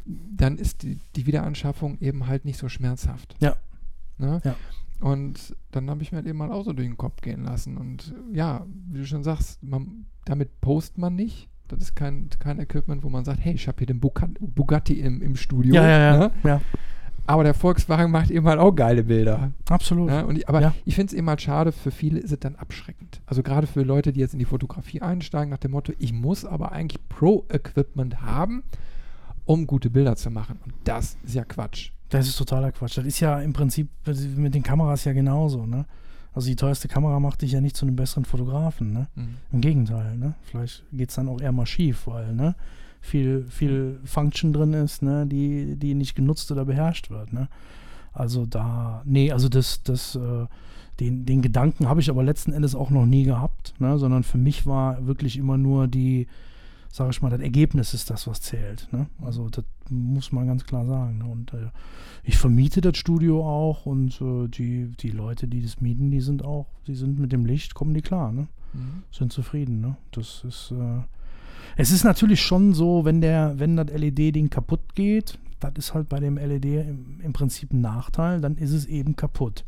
[0.05, 3.35] dann ist die, die Wiederanschaffung eben halt nicht so schmerzhaft.
[3.39, 3.55] Ja.
[4.17, 4.41] Ne?
[4.43, 4.55] ja.
[5.03, 7.75] Und dann habe ich mir halt eben mal auch so durch den Kopf gehen lassen.
[7.75, 11.49] Und ja, wie du schon sagst, man, damit post man nicht.
[11.67, 15.21] Das ist kein, kein Equipment, wo man sagt, hey, ich habe hier den Bugatti im,
[15.21, 15.75] im Studio.
[15.75, 16.17] Ja, ja, ja.
[16.17, 16.31] Ne?
[16.45, 16.61] ja.
[17.25, 19.51] Aber der Volkswagen macht eben halt auch geile Bilder.
[19.69, 20.09] Absolut.
[20.09, 20.73] Ja, und ich, aber ja.
[20.85, 23.19] ich finde es eben halt schade, für viele ist es dann abschreckend.
[23.25, 26.45] Also gerade für Leute, die jetzt in die Fotografie einsteigen, nach dem Motto, ich muss
[26.45, 28.63] aber eigentlich Pro-Equipment haben,
[29.43, 30.59] um gute Bilder zu machen.
[30.63, 31.91] Und das ist ja Quatsch.
[32.13, 32.97] Das ist totaler Quatsch.
[32.97, 33.89] Das ist ja im Prinzip
[34.35, 35.85] mit den Kameras ja genauso, ne?
[36.33, 39.07] Also die teuerste Kamera macht dich ja nicht zu einem besseren Fotografen, ne?
[39.15, 39.35] Mhm.
[39.51, 40.33] Im Gegenteil, ne?
[40.43, 42.55] Vielleicht geht es dann auch eher mal schief, weil, ne?
[43.03, 47.33] viel, viel Function drin ist, ne, die, die nicht genutzt oder beherrscht wird.
[47.33, 47.49] Ne?
[48.13, 50.47] Also da, nee, also das, das, äh,
[50.99, 53.99] den, den Gedanken habe ich aber letzten Endes auch noch nie gehabt, ne?
[53.99, 56.27] sondern für mich war wirklich immer nur die,
[56.93, 58.87] sage ich mal, das Ergebnis ist das, was zählt.
[58.91, 59.07] Ne?
[59.19, 61.17] Also das muss man ganz klar sagen.
[61.17, 61.25] Ne?
[61.25, 61.71] Und äh,
[62.23, 66.45] ich vermiete das Studio auch und äh, die, die Leute, die das mieten, die sind
[66.45, 68.47] auch, die sind mit dem Licht, kommen die klar, ne?
[68.73, 69.03] Mhm.
[69.11, 69.97] Sind zufrieden, ne?
[70.11, 71.01] Das ist, äh,
[71.77, 76.09] es ist natürlich schon so, wenn der, wenn das LED-Ding kaputt geht, das ist halt
[76.09, 79.65] bei dem LED im, im Prinzip ein Nachteil, dann ist es eben kaputt.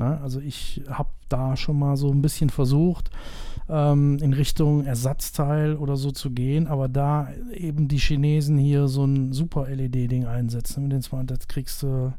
[0.00, 0.20] Ne?
[0.22, 3.10] also ich habe da schon mal so ein bisschen versucht,
[3.68, 9.04] ähm, in Richtung Ersatzteil oder so zu gehen, aber da eben die Chinesen hier so
[9.04, 12.12] ein super LED-Ding einsetzen, mit den zwei, das kriegst du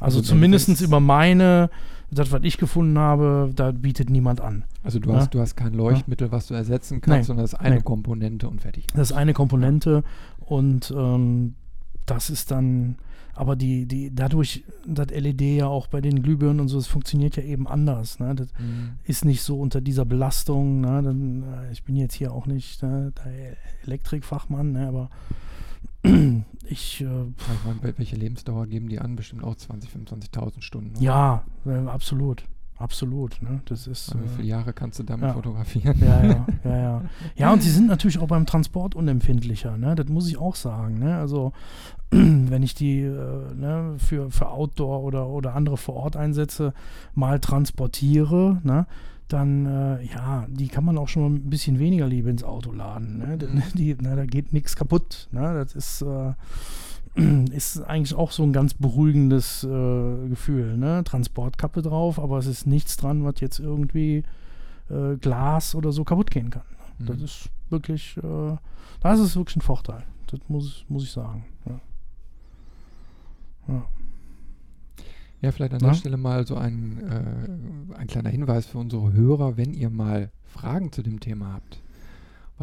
[0.00, 1.70] also, also zumindest über meine,
[2.10, 4.64] das, was ich gefunden habe, da bietet niemand an.
[4.82, 5.16] Also du, ja?
[5.16, 7.22] hast, du hast kein Leuchtmittel, was du ersetzen kannst, nee.
[7.24, 7.82] sondern das ist eine nee.
[7.82, 8.86] Komponente und fertig.
[8.94, 10.02] Das ist eine Komponente
[10.40, 11.54] und ähm,
[12.06, 12.96] das ist dann,
[13.34, 17.36] aber die, die, dadurch, das LED ja auch bei den Glühbirnen und so, es funktioniert
[17.36, 18.20] ja eben anders.
[18.20, 18.34] Ne?
[18.34, 18.92] Das mhm.
[19.04, 20.80] ist nicht so unter dieser Belastung.
[20.80, 21.02] Ne?
[21.02, 24.88] Dann, äh, ich bin jetzt hier auch nicht ne, der Elektrikfachmann, ne?
[24.88, 25.10] aber
[26.68, 27.00] ich.
[27.00, 27.06] Äh,
[27.64, 29.16] meine, welche Lebensdauer geben die an?
[29.16, 30.96] Bestimmt auch 20.000, 25.000 Stunden.
[30.96, 31.02] Oder?
[31.02, 32.44] Ja, äh, absolut.
[32.76, 33.40] Absolut.
[33.42, 33.60] Ne?
[33.66, 35.32] Das ist, wie viele äh, Jahre kannst du damit ja.
[35.34, 35.96] fotografieren?
[36.00, 37.02] Ja, ja, ja, ja.
[37.36, 39.94] Ja, und sie sind natürlich auch beim Transport unempfindlicher, ne?
[39.94, 40.98] Das muss ich auch sagen.
[40.98, 41.16] Ne?
[41.16, 41.52] Also
[42.10, 46.72] wenn ich die äh, ne, für, für Outdoor oder, oder andere Vor-Ort-Einsätze
[47.14, 48.86] mal transportiere, ne?
[49.28, 52.72] dann äh, ja, die kann man auch schon mal ein bisschen weniger Liebe ins Auto
[52.72, 53.18] laden.
[53.18, 53.38] Ne?
[53.74, 55.28] Die, na, da geht nichts kaputt.
[55.32, 55.54] Ne?
[55.54, 56.34] Das ist äh,
[57.52, 60.76] ist eigentlich auch so ein ganz beruhigendes äh, Gefühl.
[60.76, 61.02] Ne?
[61.04, 64.24] Transportkappe drauf, aber es ist nichts dran, was jetzt irgendwie
[64.90, 66.64] äh, Glas oder so kaputt gehen kann.
[66.98, 67.06] Mhm.
[67.06, 68.56] Das ist wirklich, äh,
[69.00, 70.04] das ist wirklich ein Vorteil.
[70.26, 71.44] Das muss, muss ich sagen.
[71.66, 71.80] Ja.
[73.68, 73.84] Ja.
[75.40, 75.88] ja vielleicht an ja?
[75.88, 80.30] der Stelle mal so ein, äh, ein kleiner Hinweis für unsere Hörer, wenn ihr mal
[80.44, 81.83] Fragen zu dem Thema habt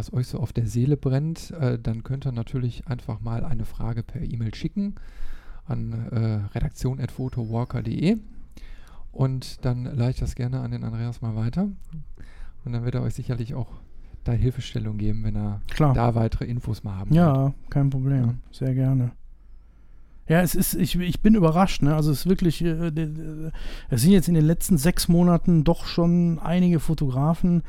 [0.01, 3.65] was euch so auf der Seele brennt, äh, dann könnt ihr natürlich einfach mal eine
[3.65, 4.95] Frage per E-Mail schicken
[5.67, 8.17] an äh, redaktion.photowalker.de
[9.11, 11.69] und dann leite ich das gerne an den Andreas mal weiter
[12.65, 13.67] und dann wird er euch sicherlich auch
[14.23, 15.93] da Hilfestellung geben, wenn er Klar.
[15.93, 17.53] da weitere Infos mal haben Ja, wird.
[17.69, 18.23] kein Problem.
[18.25, 18.33] Ja.
[18.51, 19.11] Sehr gerne.
[20.27, 21.93] Ja, es ist, ich, ich bin überrascht, ne?
[21.95, 23.51] Also es ist wirklich, äh,
[23.89, 27.61] es sind jetzt in den letzten sechs Monaten doch schon einige Fotografen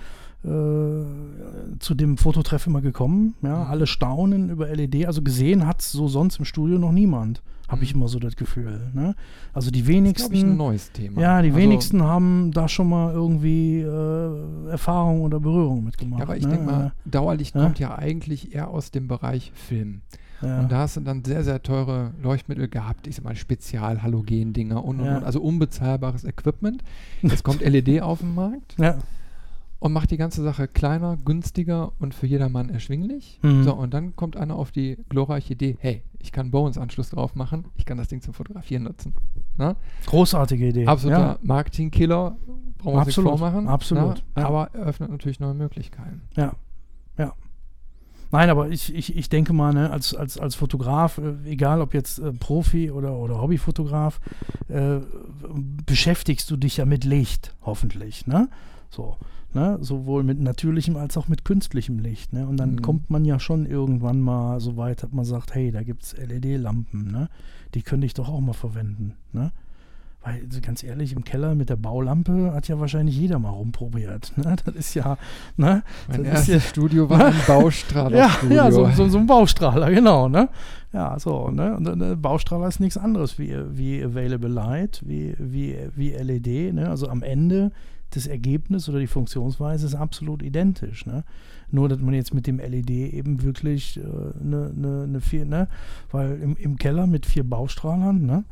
[0.45, 3.34] äh, zu dem Fototreff immer gekommen.
[3.43, 3.70] Ja, mhm.
[3.70, 5.07] alle staunen über LED.
[5.07, 7.43] Also gesehen hat es so sonst im Studio noch niemand.
[7.68, 7.82] Habe mhm.
[7.84, 8.90] ich immer so das Gefühl.
[8.93, 9.14] Ne?
[9.53, 10.32] Also die wenigsten.
[10.32, 11.20] Das ist, ein neues Thema.
[11.20, 16.18] Ja, die also, wenigsten haben da schon mal irgendwie äh, Erfahrung oder Berührung mitgemacht.
[16.18, 16.51] Ja, aber ich ne?
[16.51, 17.62] denke mal, Dauerlicht ja?
[17.62, 20.01] kommt ja eigentlich eher aus dem Bereich Film.
[20.43, 20.59] Ja.
[20.59, 24.99] Und da hast du dann sehr, sehr teure Leuchtmittel gehabt, ich sag mal Spezial-Halogen-Dinger und,
[24.99, 25.18] und, ja.
[25.18, 26.82] und, also unbezahlbares Equipment.
[27.22, 28.74] Jetzt kommt LED auf den Markt.
[28.76, 28.99] Ja
[29.83, 33.41] und macht die ganze Sache kleiner, günstiger und für jedermann erschwinglich.
[33.43, 33.64] Mhm.
[33.64, 37.64] So, und dann kommt einer auf die glorreiche Idee, hey, ich kann Bowens-Anschluss drauf machen,
[37.74, 39.12] ich kann das Ding zum Fotografieren nutzen.
[39.57, 39.74] Na?
[40.07, 40.87] Großartige Idee.
[40.87, 41.39] Absoluter ja.
[41.43, 42.37] Marketing-Killer,
[42.78, 43.66] brauchen wir sich vormachen.
[43.66, 44.22] Absolut.
[44.37, 44.47] Ja.
[44.47, 46.22] Aber eröffnet natürlich neue Möglichkeiten.
[46.37, 46.53] Ja,
[47.18, 47.33] ja.
[48.30, 51.93] Nein, aber ich, ich, ich denke mal, ne, als, als, als Fotograf, äh, egal ob
[51.93, 54.20] jetzt äh, Profi oder, oder Hobbyfotograf,
[54.68, 55.01] äh,
[55.85, 58.28] beschäftigst du dich ja mit Licht, hoffentlich.
[58.28, 58.49] Ne?
[58.93, 59.16] So.
[59.55, 59.78] Ne?
[59.80, 62.32] Sowohl mit natürlichem als auch mit künstlichem Licht.
[62.32, 62.47] Ne?
[62.47, 62.82] Und dann mhm.
[62.82, 66.16] kommt man ja schon irgendwann mal so weit, dass man sagt, hey, da gibt es
[66.16, 67.28] LED-Lampen, ne?
[67.74, 69.14] die könnte ich doch auch mal verwenden.
[69.32, 69.53] Ne?
[70.22, 74.32] Weil, also ganz ehrlich, im Keller mit der Baulampe hat ja wahrscheinlich jeder mal rumprobiert.
[74.36, 74.57] Ne?
[74.64, 75.18] Das ist ja,
[75.57, 75.82] ne?
[76.09, 78.16] Mein das erstes ja, Studio war ein Baustrahler.
[78.16, 80.49] ja, ja so, so, so, ein Baustrahler, genau, ne?
[80.93, 81.76] Ja, so, ne?
[81.76, 86.88] Und ein Baustrahler ist nichts anderes wie, wie Available Light, wie, wie, wie LED, ne?
[86.88, 87.72] Also am Ende
[88.15, 91.07] das Ergebnis oder die Funktionsweise ist absolut identisch.
[91.07, 91.25] Ne?
[91.71, 95.69] Nur, dass man jetzt mit dem LED eben wirklich eine äh, ne, ne vier, ne?
[96.11, 98.45] Weil im, im Keller mit vier Baustrahlern, ne?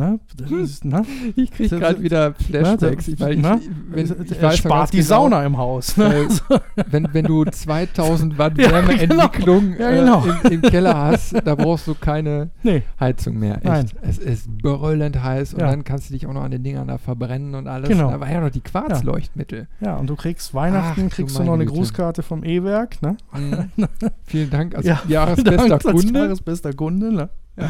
[0.00, 0.18] Ne?
[0.48, 0.64] Hm.
[0.64, 1.04] Ist, ne?
[1.36, 3.08] Ich kriege gerade wieder Flashbacks.
[3.08, 3.20] Ne?
[3.20, 3.60] Weil ich, ne?
[3.90, 5.98] wenn, ich weiß spart die genau, Sauna im Haus.
[5.98, 6.26] Ne?
[6.48, 6.58] Äh,
[6.90, 10.24] wenn, wenn du 2000 Watt Wärmeentwicklung ja, genau.
[10.24, 10.40] ja, genau.
[10.42, 12.82] äh, im, im, Keller hast, da brauchst du keine nee.
[12.98, 13.56] Heizung mehr.
[13.56, 13.64] Echt.
[13.64, 13.90] Nein.
[14.00, 15.70] Es ist brüllend heiß und ja.
[15.70, 17.90] dann kannst du dich auch noch an den Dingern da verbrennen und alles.
[17.90, 18.10] Genau.
[18.10, 19.68] Da war ja noch die Quarzleuchtmittel.
[19.82, 21.76] Ja, und du kriegst Weihnachten, Ach, kriegst du noch eine Güte.
[21.76, 23.02] Grußkarte vom E-Werk.
[23.02, 23.18] Ne?
[23.34, 23.68] Mhm.
[24.24, 26.18] Vielen Dank als Jahresbester Kunde.
[26.18, 27.12] Jahresbester Kunde.
[27.12, 27.28] Ne?
[27.58, 27.68] Ja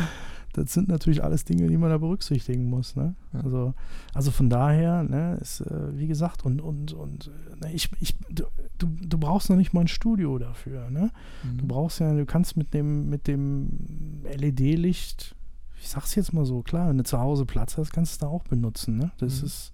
[0.52, 2.96] das sind natürlich alles Dinge, die man da berücksichtigen muss.
[2.96, 3.14] Ne?
[3.32, 3.74] Also,
[4.14, 7.30] also von daher, ne, ist, äh, wie gesagt, und, und, und
[7.60, 8.44] ne, ich, ich, du,
[8.78, 10.90] du brauchst noch nicht mal ein Studio dafür.
[10.90, 11.10] Ne?
[11.44, 11.58] Mhm.
[11.58, 15.36] Du brauchst ja, du kannst mit dem, mit dem LED-Licht,
[15.80, 18.18] ich sag's jetzt mal so, klar, wenn du zu Hause Platz hast, kannst du es
[18.18, 18.96] da auch benutzen.
[18.96, 19.12] Ne?
[19.18, 19.46] Das mhm.
[19.46, 19.72] ist,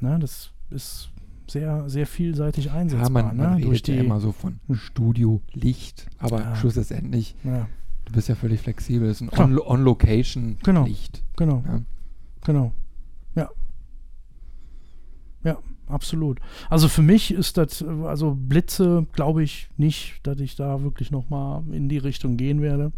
[0.00, 1.10] ne, das ist
[1.50, 3.08] sehr, sehr vielseitig einsetzbar.
[3.08, 3.66] Ja, man, man ne?
[3.66, 4.76] redet ja immer so von hm.
[4.76, 6.56] Studio, Licht, aber ja.
[6.56, 7.68] schlussendlich ja.
[8.10, 9.08] Du bist ja völlig flexibel.
[9.08, 11.22] Es ist ein On-Location-Licht.
[11.36, 11.62] Genau.
[11.62, 11.62] Genau.
[11.64, 11.80] Ja.
[12.44, 12.72] Genau.
[13.36, 13.48] Ja.
[15.44, 16.40] Ja, absolut.
[16.68, 21.62] Also für mich ist das, also Blitze glaube ich nicht, dass ich da wirklich nochmal
[21.70, 22.90] in die Richtung gehen werde.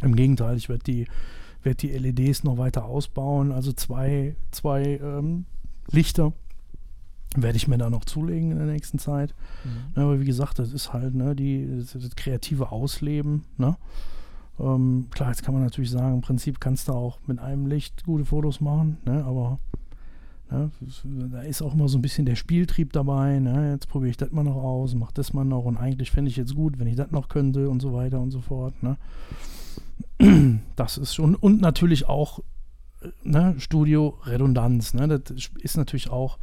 [0.00, 1.06] Im Gegenteil, ich werde die,
[1.62, 3.52] werd die LEDs noch weiter ausbauen.
[3.52, 5.44] Also zwei, zwei ähm,
[5.90, 6.32] Lichter
[7.36, 9.34] werde ich mir da noch zulegen in der nächsten Zeit.
[9.64, 9.70] Mhm.
[9.96, 13.44] Ja, aber wie gesagt, das ist halt ne, die, das, das kreative Ausleben.
[13.56, 13.76] Ne?
[14.60, 18.04] Ähm, klar, jetzt kann man natürlich sagen, im Prinzip kannst du auch mit einem Licht
[18.04, 19.24] gute Fotos machen, ne?
[19.24, 19.58] aber
[20.50, 20.70] ne,
[21.30, 23.38] da ist auch immer so ein bisschen der Spieltrieb dabei.
[23.38, 23.72] Ne?
[23.72, 26.36] Jetzt probiere ich das mal noch aus, mache das mal noch und eigentlich fände ich
[26.36, 28.74] jetzt gut, wenn ich das noch könnte und so weiter und so fort.
[28.82, 28.96] Ne?
[30.76, 32.40] Das ist schon, und natürlich auch
[33.00, 34.94] äh, ne, Studio-Redundanz.
[34.94, 35.08] Ne?
[35.08, 36.38] Das ist natürlich auch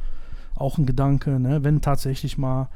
[0.60, 1.64] auch ein Gedanke, ne?
[1.64, 2.68] wenn tatsächlich mal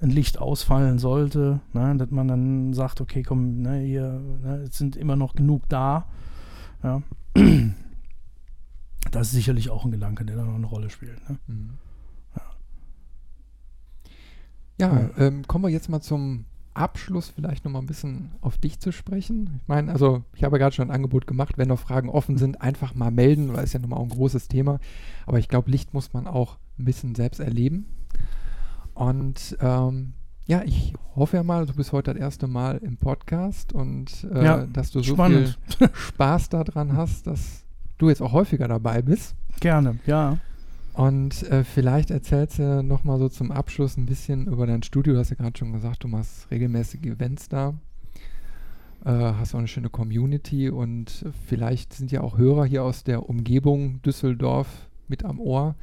[0.00, 1.96] ein Licht ausfallen sollte, ne?
[1.96, 6.06] dass man dann sagt, okay, komm, ne, hier ne, sind immer noch genug da.
[6.82, 7.02] Ja.
[9.10, 11.28] das ist sicherlich auch ein Gedanke, der da noch eine Rolle spielt.
[11.28, 11.38] Ne?
[11.46, 11.70] Mhm.
[14.78, 18.58] Ja, ja ähm, kommen wir jetzt mal zum Abschluss vielleicht noch mal ein bisschen auf
[18.58, 19.60] dich zu sprechen.
[19.62, 22.36] Ich meine, also ich habe ja gerade schon ein Angebot gemacht, wenn noch Fragen offen
[22.36, 24.80] sind, einfach mal melden, weil es ja nochmal auch ein großes Thema.
[25.24, 27.86] Aber ich glaube, Licht muss man auch ein bisschen selbst erleben.
[28.94, 30.14] Und ähm,
[30.46, 34.44] ja, ich hoffe ja mal, du bist heute das erste Mal im Podcast und äh,
[34.44, 35.58] ja, dass du so spannend.
[35.78, 37.64] viel Spaß daran hast, dass
[37.98, 39.34] du jetzt auch häufiger dabei bist.
[39.60, 40.38] Gerne, ja.
[40.92, 45.14] Und äh, vielleicht erzählst du noch mal so zum Abschluss ein bisschen über dein Studio.
[45.14, 47.74] Du hast ja gerade schon gesagt, du machst regelmäßige Events da.
[49.04, 53.28] Äh, hast auch eine schöne Community und vielleicht sind ja auch Hörer hier aus der
[53.28, 55.74] Umgebung Düsseldorf mit am Ohr.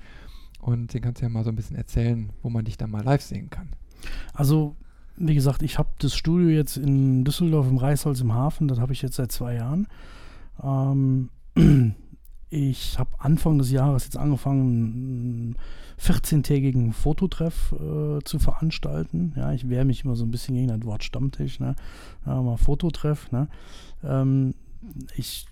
[0.62, 3.04] Und den kannst du ja mal so ein bisschen erzählen, wo man dich dann mal
[3.04, 3.70] live sehen kann.
[4.34, 4.76] Also,
[5.18, 8.68] wie gesagt, ich habe das Studio jetzt in Düsseldorf im Reisholz im Hafen.
[8.68, 9.88] Das habe ich jetzt seit zwei Jahren.
[10.64, 11.30] Ähm,
[12.50, 15.56] ich habe Anfang des Jahres jetzt angefangen, einen
[16.00, 19.34] 14-tägigen Fototreff äh, zu veranstalten.
[19.36, 21.76] Ja, ich wehre mich immer so ein bisschen gegen das Wort Stammtisch, ne?
[22.26, 23.48] Ja, mal Fototreff, ne?
[24.04, 24.54] Ähm,
[25.16, 25.46] ich,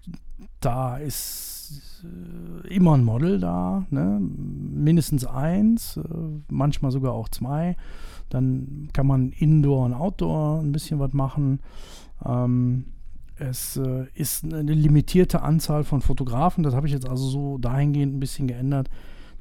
[0.60, 1.59] da ist
[2.04, 4.20] äh, immer ein Model da, ne?
[4.20, 6.02] mindestens eins, äh,
[6.50, 7.76] manchmal sogar auch zwei.
[8.30, 11.60] Dann kann man Indoor und Outdoor ein bisschen was machen.
[12.26, 12.86] Ähm,
[13.38, 16.64] es äh, ist eine limitierte Anzahl von Fotografen.
[16.64, 18.90] Das habe ich jetzt also so dahingehend ein bisschen geändert,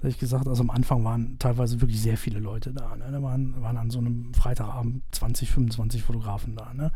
[0.01, 2.95] dass ich gesagt habe, also am Anfang waren teilweise wirklich sehr viele Leute da.
[2.97, 3.09] Ne?
[3.11, 6.73] Da waren, waren an so einem Freitagabend 20, 25 Fotografen da.
[6.75, 6.93] Ne?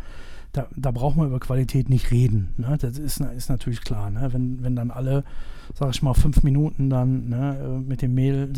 [0.53, 2.55] Da, da braucht man über Qualität nicht reden.
[2.57, 2.77] Ne?
[2.79, 4.11] Das ist, ist natürlich klar.
[4.11, 4.33] Ne?
[4.33, 5.25] Wenn, wenn dann alle,
[5.75, 8.53] sag ich mal, fünf Minuten dann ne, äh, mit dem Mail,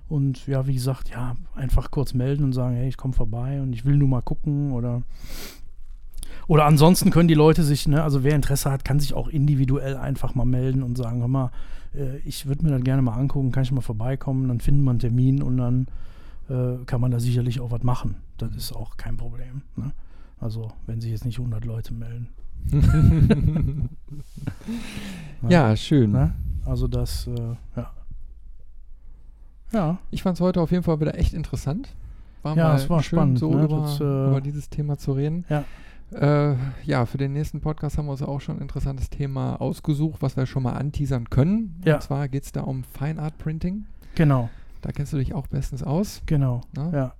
[0.07, 3.73] Und ja, wie gesagt, ja, einfach kurz melden und sagen, hey, ich komme vorbei und
[3.73, 5.01] ich will nur mal gucken oder
[6.47, 9.97] oder ansonsten können die Leute sich, ne, also wer Interesse hat, kann sich auch individuell
[9.97, 11.51] einfach mal melden und sagen, hör mal,
[11.95, 14.91] äh, ich würde mir das gerne mal angucken, kann ich mal vorbeikommen, dann finden wir
[14.91, 15.87] einen Termin und dann
[16.49, 18.15] äh, kann man da sicherlich auch was machen.
[18.37, 19.61] Das ist auch kein Problem.
[19.75, 19.91] Ne?
[20.39, 22.29] Also wenn sich jetzt nicht 100 Leute melden.
[25.43, 26.11] ja, ja, schön.
[26.11, 26.33] Ne?
[26.65, 27.91] Also das, äh, ja.
[29.71, 29.97] Ja.
[30.11, 31.89] Ich fand es heute auf jeden Fall wieder echt interessant.
[32.43, 33.63] War ja, es war schön, spannend, so ne?
[33.63, 35.45] über, das, äh, über, dieses Thema zu reden.
[35.49, 35.63] Ja.
[36.11, 40.21] Äh, ja, für den nächsten Podcast haben wir uns auch schon ein interessantes Thema ausgesucht,
[40.21, 41.81] was wir schon mal anteasern können.
[41.83, 41.95] Ja.
[41.95, 43.85] Und zwar geht es da um Fine Art Printing.
[44.15, 44.49] Genau.
[44.81, 46.21] Da kennst du dich auch bestens aus.
[46.25, 46.61] Genau.
[46.73, 46.91] Na?
[46.93, 47.13] Ja.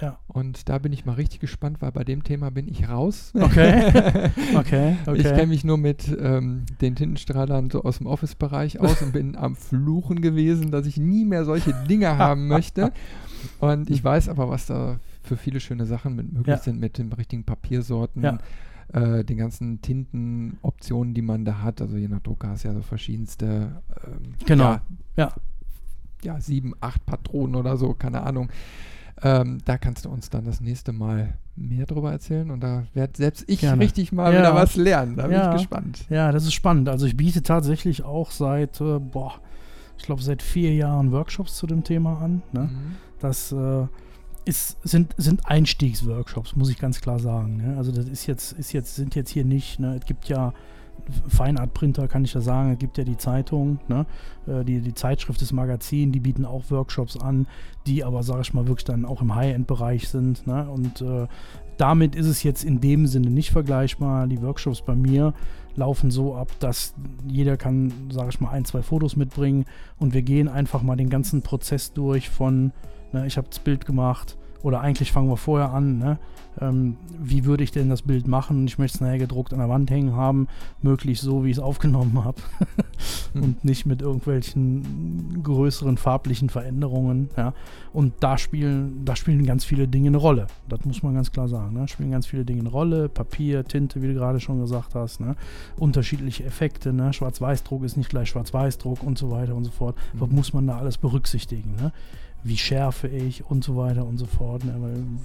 [0.00, 0.18] Ja.
[0.26, 3.32] Und da bin ich mal richtig gespannt, weil bei dem Thema bin ich raus.
[3.34, 3.86] Okay.
[4.54, 5.16] okay, okay.
[5.16, 9.36] Ich kenne mich nur mit ähm, den Tintenstrahlern so aus dem Office-Bereich aus und bin
[9.36, 12.92] am Fluchen gewesen, dass ich nie mehr solche Dinge haben möchte.
[13.60, 16.62] Und ich weiß aber, was da für viele schöne Sachen mit möglich ja.
[16.62, 18.22] sind mit den richtigen Papiersorten.
[18.22, 18.38] Ja.
[18.92, 21.80] Äh, den ganzen Tintenoptionen, die man da hat.
[21.80, 23.82] Also je nach Drucker hast du ja so verschiedenste.
[24.06, 24.64] Ähm, genau.
[24.64, 24.80] Ja,
[25.16, 25.32] ja.
[26.22, 28.48] Ja, sieben, acht Patronen oder so, keine Ahnung.
[29.22, 33.14] Ähm, da kannst du uns dann das nächste Mal mehr darüber erzählen und da werde
[33.16, 33.82] selbst ich Gerne.
[33.82, 34.40] richtig mal ja.
[34.40, 35.16] wieder was lernen.
[35.16, 36.04] Da bin ich gespannt.
[36.10, 36.88] Ja, das ist spannend.
[36.88, 39.34] Also ich biete tatsächlich auch seit, äh, boah,
[39.98, 42.42] ich glaube seit vier Jahren Workshops zu dem Thema an.
[42.52, 42.60] Ne?
[42.60, 42.96] Mhm.
[43.18, 43.86] Das äh,
[44.46, 47.56] ist, sind, sind Einstiegsworkshops, muss ich ganz klar sagen.
[47.56, 47.76] Ne?
[47.76, 49.96] Also das ist jetzt, ist jetzt, sind jetzt hier nicht, ne?
[49.96, 50.52] es gibt ja
[51.28, 54.06] Feinart-Printer kann ich ja sagen, es gibt ja die Zeitung, ne?
[54.46, 57.46] Äh, die, die Zeitschrift, das Magazin, die bieten auch Workshops an,
[57.86, 60.46] die aber, sage ich mal, wirklich dann auch im High-End-Bereich sind.
[60.46, 60.68] Ne?
[60.68, 61.26] Und äh,
[61.76, 64.26] damit ist es jetzt in dem Sinne nicht vergleichbar.
[64.26, 65.34] Die Workshops bei mir
[65.76, 66.94] laufen so ab, dass
[67.28, 69.66] jeder kann, sage ich mal, ein, zwei Fotos mitbringen
[69.98, 72.72] und wir gehen einfach mal den ganzen Prozess durch von,
[73.20, 76.18] ne, ich habe das Bild gemacht, oder eigentlich fangen wir vorher an, ne?
[76.60, 78.66] ähm, wie würde ich denn das Bild machen?
[78.66, 80.48] Ich möchte es nachher gedruckt an der Wand hängen haben,
[80.82, 82.40] möglichst so, wie ich es aufgenommen habe
[83.34, 87.28] und nicht mit irgendwelchen größeren farblichen Veränderungen.
[87.36, 87.52] Ja?
[87.92, 90.46] Und da spielen, da spielen ganz viele Dinge eine Rolle.
[90.68, 91.74] Das muss man ganz klar sagen.
[91.74, 91.86] Ne?
[91.88, 93.08] Spielen ganz viele Dinge eine Rolle.
[93.08, 95.20] Papier, Tinte, wie du gerade schon gesagt hast.
[95.20, 95.36] Ne?
[95.78, 96.92] Unterschiedliche Effekte.
[96.92, 97.12] Ne?
[97.12, 99.96] Schwarz-Weiß-Druck ist nicht gleich Schwarz-Weiß-Druck und so weiter und so fort.
[100.12, 100.20] Mhm.
[100.20, 101.76] Was muss man da alles berücksichtigen?
[101.76, 101.92] Ne?
[102.44, 104.64] Wie schärfe ich und so weiter und so fort.
[104.64, 104.74] Ne?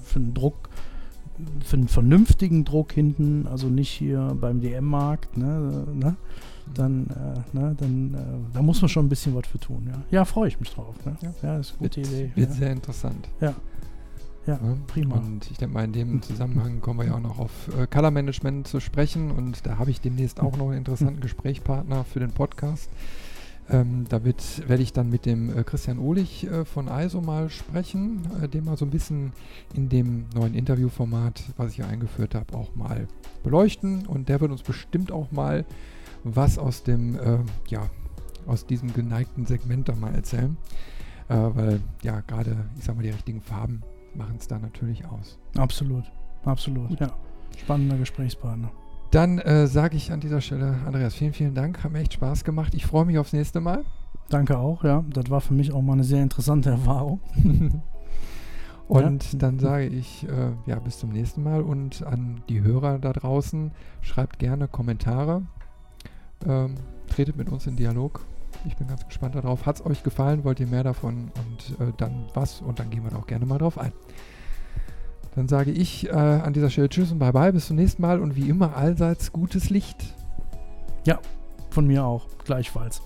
[0.04, 0.70] Für einen Druck,
[1.64, 6.16] für einen vernünftigen Druck hinten, also nicht hier beim DM-Markt, ne, ne,
[6.74, 9.88] dann, äh, ne, dann äh, da muss man schon ein bisschen was für tun.
[9.92, 10.96] Ja, ja freue ich mich drauf.
[11.06, 11.16] Ne?
[11.22, 12.32] Ja, ja ist eine gute wird, Idee.
[12.36, 12.56] Wird ja.
[12.56, 13.30] sehr interessant.
[13.40, 13.56] Ja.
[14.48, 15.18] Ja, ja, prima.
[15.18, 18.10] Und ich denke mal, in dem Zusammenhang kommen wir ja auch noch auf äh, Color
[18.10, 19.30] Management zu sprechen.
[19.30, 22.90] Und da habe ich demnächst auch noch einen interessanten Gesprächspartner für den Podcast.
[23.72, 28.22] Ähm, da werde ich dann mit dem äh, Christian Ohlich äh, von ISO mal sprechen,
[28.42, 29.32] äh, den mal so ein bisschen
[29.74, 33.08] in dem neuen Interviewformat, was ich hier eingeführt habe, auch mal
[33.44, 34.06] beleuchten.
[34.06, 35.66] Und der wird uns bestimmt auch mal
[36.26, 37.90] was aus dem, äh, ja,
[38.46, 40.58] aus diesem geneigten Segment da mal erzählen.
[41.30, 43.84] Äh, weil, ja, gerade, ich sag mal, die richtigen Farben
[44.16, 45.40] machen es da natürlich aus.
[45.58, 46.04] Absolut,
[46.44, 47.00] absolut, Gut.
[47.00, 47.14] ja.
[47.58, 48.72] Spannender Gesprächspartner.
[49.12, 51.84] Dann äh, sage ich an dieser Stelle, Andreas, vielen, vielen Dank.
[51.84, 52.74] Hat mir echt Spaß gemacht.
[52.74, 53.84] Ich freue mich aufs nächste Mal.
[54.30, 55.04] Danke auch, ja.
[55.10, 57.20] Das war für mich auch mal eine sehr interessante Erfahrung.
[58.88, 59.40] und ja.
[59.40, 61.62] dann sage ich, äh, ja, bis zum nächsten Mal.
[61.62, 65.42] Und an die Hörer da draußen, schreibt gerne Kommentare.
[66.48, 66.76] Ähm,
[67.10, 68.26] tretet mit uns in Dialog.
[68.66, 69.66] Ich bin ganz gespannt darauf.
[69.66, 70.46] Hat es euch gefallen?
[70.46, 71.32] Wollt ihr mehr davon?
[71.36, 72.62] Und äh, dann was?
[72.62, 73.92] Und dann gehen wir da auch gerne mal drauf ein.
[75.36, 77.54] Dann sage ich äh, an dieser Stelle Tschüss und Bye Bye.
[77.54, 80.14] Bis zum nächsten Mal und wie immer allseits gutes Licht.
[81.06, 81.20] Ja,
[81.70, 82.28] von mir auch.
[82.46, 83.02] Gleichfalls.